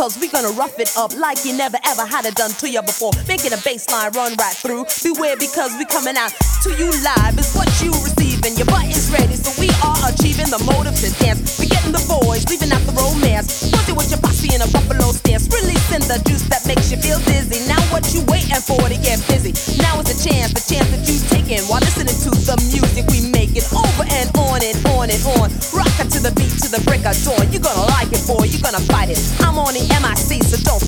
Cause 0.07 0.23
we 0.23 0.31
gonna 0.31 0.55
rough 0.55 0.79
it 0.79 0.87
up 0.95 1.11
like 1.19 1.43
you 1.43 1.51
never 1.51 1.75
ever 1.83 2.07
had 2.07 2.23
it 2.23 2.39
done 2.39 2.55
to 2.63 2.69
you 2.71 2.79
before. 2.79 3.11
Making 3.27 3.51
a 3.51 3.59
baseline 3.59 4.15
run 4.15 4.39
right 4.39 4.55
through. 4.55 4.87
Beware 5.03 5.35
because 5.35 5.75
we 5.75 5.83
coming 5.83 6.15
out 6.15 6.31
to 6.63 6.71
you 6.79 6.87
live 7.03 7.35
is 7.35 7.51
what 7.51 7.67
you 7.83 7.91
receiving. 7.91 8.55
Your 8.55 8.71
butt 8.71 8.87
is 8.87 9.11
ready, 9.11 9.35
so 9.35 9.51
we 9.59 9.67
are 9.83 9.99
achieving 10.07 10.47
the 10.47 10.63
motive 10.63 10.95
to 11.03 11.11
dance. 11.19 11.59
We 11.59 11.67
getting 11.67 11.91
the 11.91 11.99
boys, 12.07 12.47
leaving 12.47 12.71
out 12.71 12.87
the 12.87 12.95
romance. 12.95 13.67
Working 13.67 13.99
with 13.99 14.07
your 14.07 14.23
posse 14.23 14.47
in 14.47 14.63
a 14.63 14.69
buffalo 14.71 15.11
stance. 15.11 15.43
Releasing 15.51 16.07
the 16.07 16.23
juice 16.23 16.47
that 16.47 16.63
makes 16.63 16.87
you 16.87 16.95
feel 17.03 17.19
dizzy. 17.27 17.67
Now 17.67 17.83
what 17.91 18.07
you 18.15 18.23
waiting 18.31 18.63
for 18.63 18.79
to 18.79 18.95
get 19.03 19.19
busy? 19.27 19.51
Now 19.83 19.99
is 19.99 20.07
the 20.07 20.15
chance, 20.15 20.55
the 20.55 20.63
chance 20.63 20.87
that 20.87 21.03
you 21.03 21.19
taking 21.27 21.67
while 21.67 21.83
listening 21.83 22.15
to 22.15 22.31
the 22.31 22.55
music 22.71 23.03
we 23.11 23.27
making 23.27 23.67
over 23.75 24.07
and 24.07 24.31
on 24.39 24.63
and 24.63 24.79
on 24.95 25.11
and 25.11 25.23
on. 25.35 25.51
Rock 25.75 25.91
to 26.17 26.23
the 26.23 26.31
beat, 26.33 26.49
to 26.57 26.69
the 26.71 26.81
break 26.89 27.05
of 27.05 27.13
dawn. 27.23 27.45
You're 27.53 27.61
gonna 27.61 27.85
like 27.93 28.09
it, 28.09 28.25
boy. 28.25 28.49
You're 28.49 28.61
gonna 28.61 28.81
fight 28.89 29.09
it. 29.09 29.21
I'm 29.41 29.57
on 29.59 29.73
the 29.73 29.85
MIC, 29.85 30.43
so 30.43 30.57
don't 30.65 30.86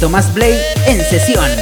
DJ 0.00 0.06
Thomas 0.06 0.32
Blade 0.32 0.62
en 0.86 1.00
sesión. 1.02 1.59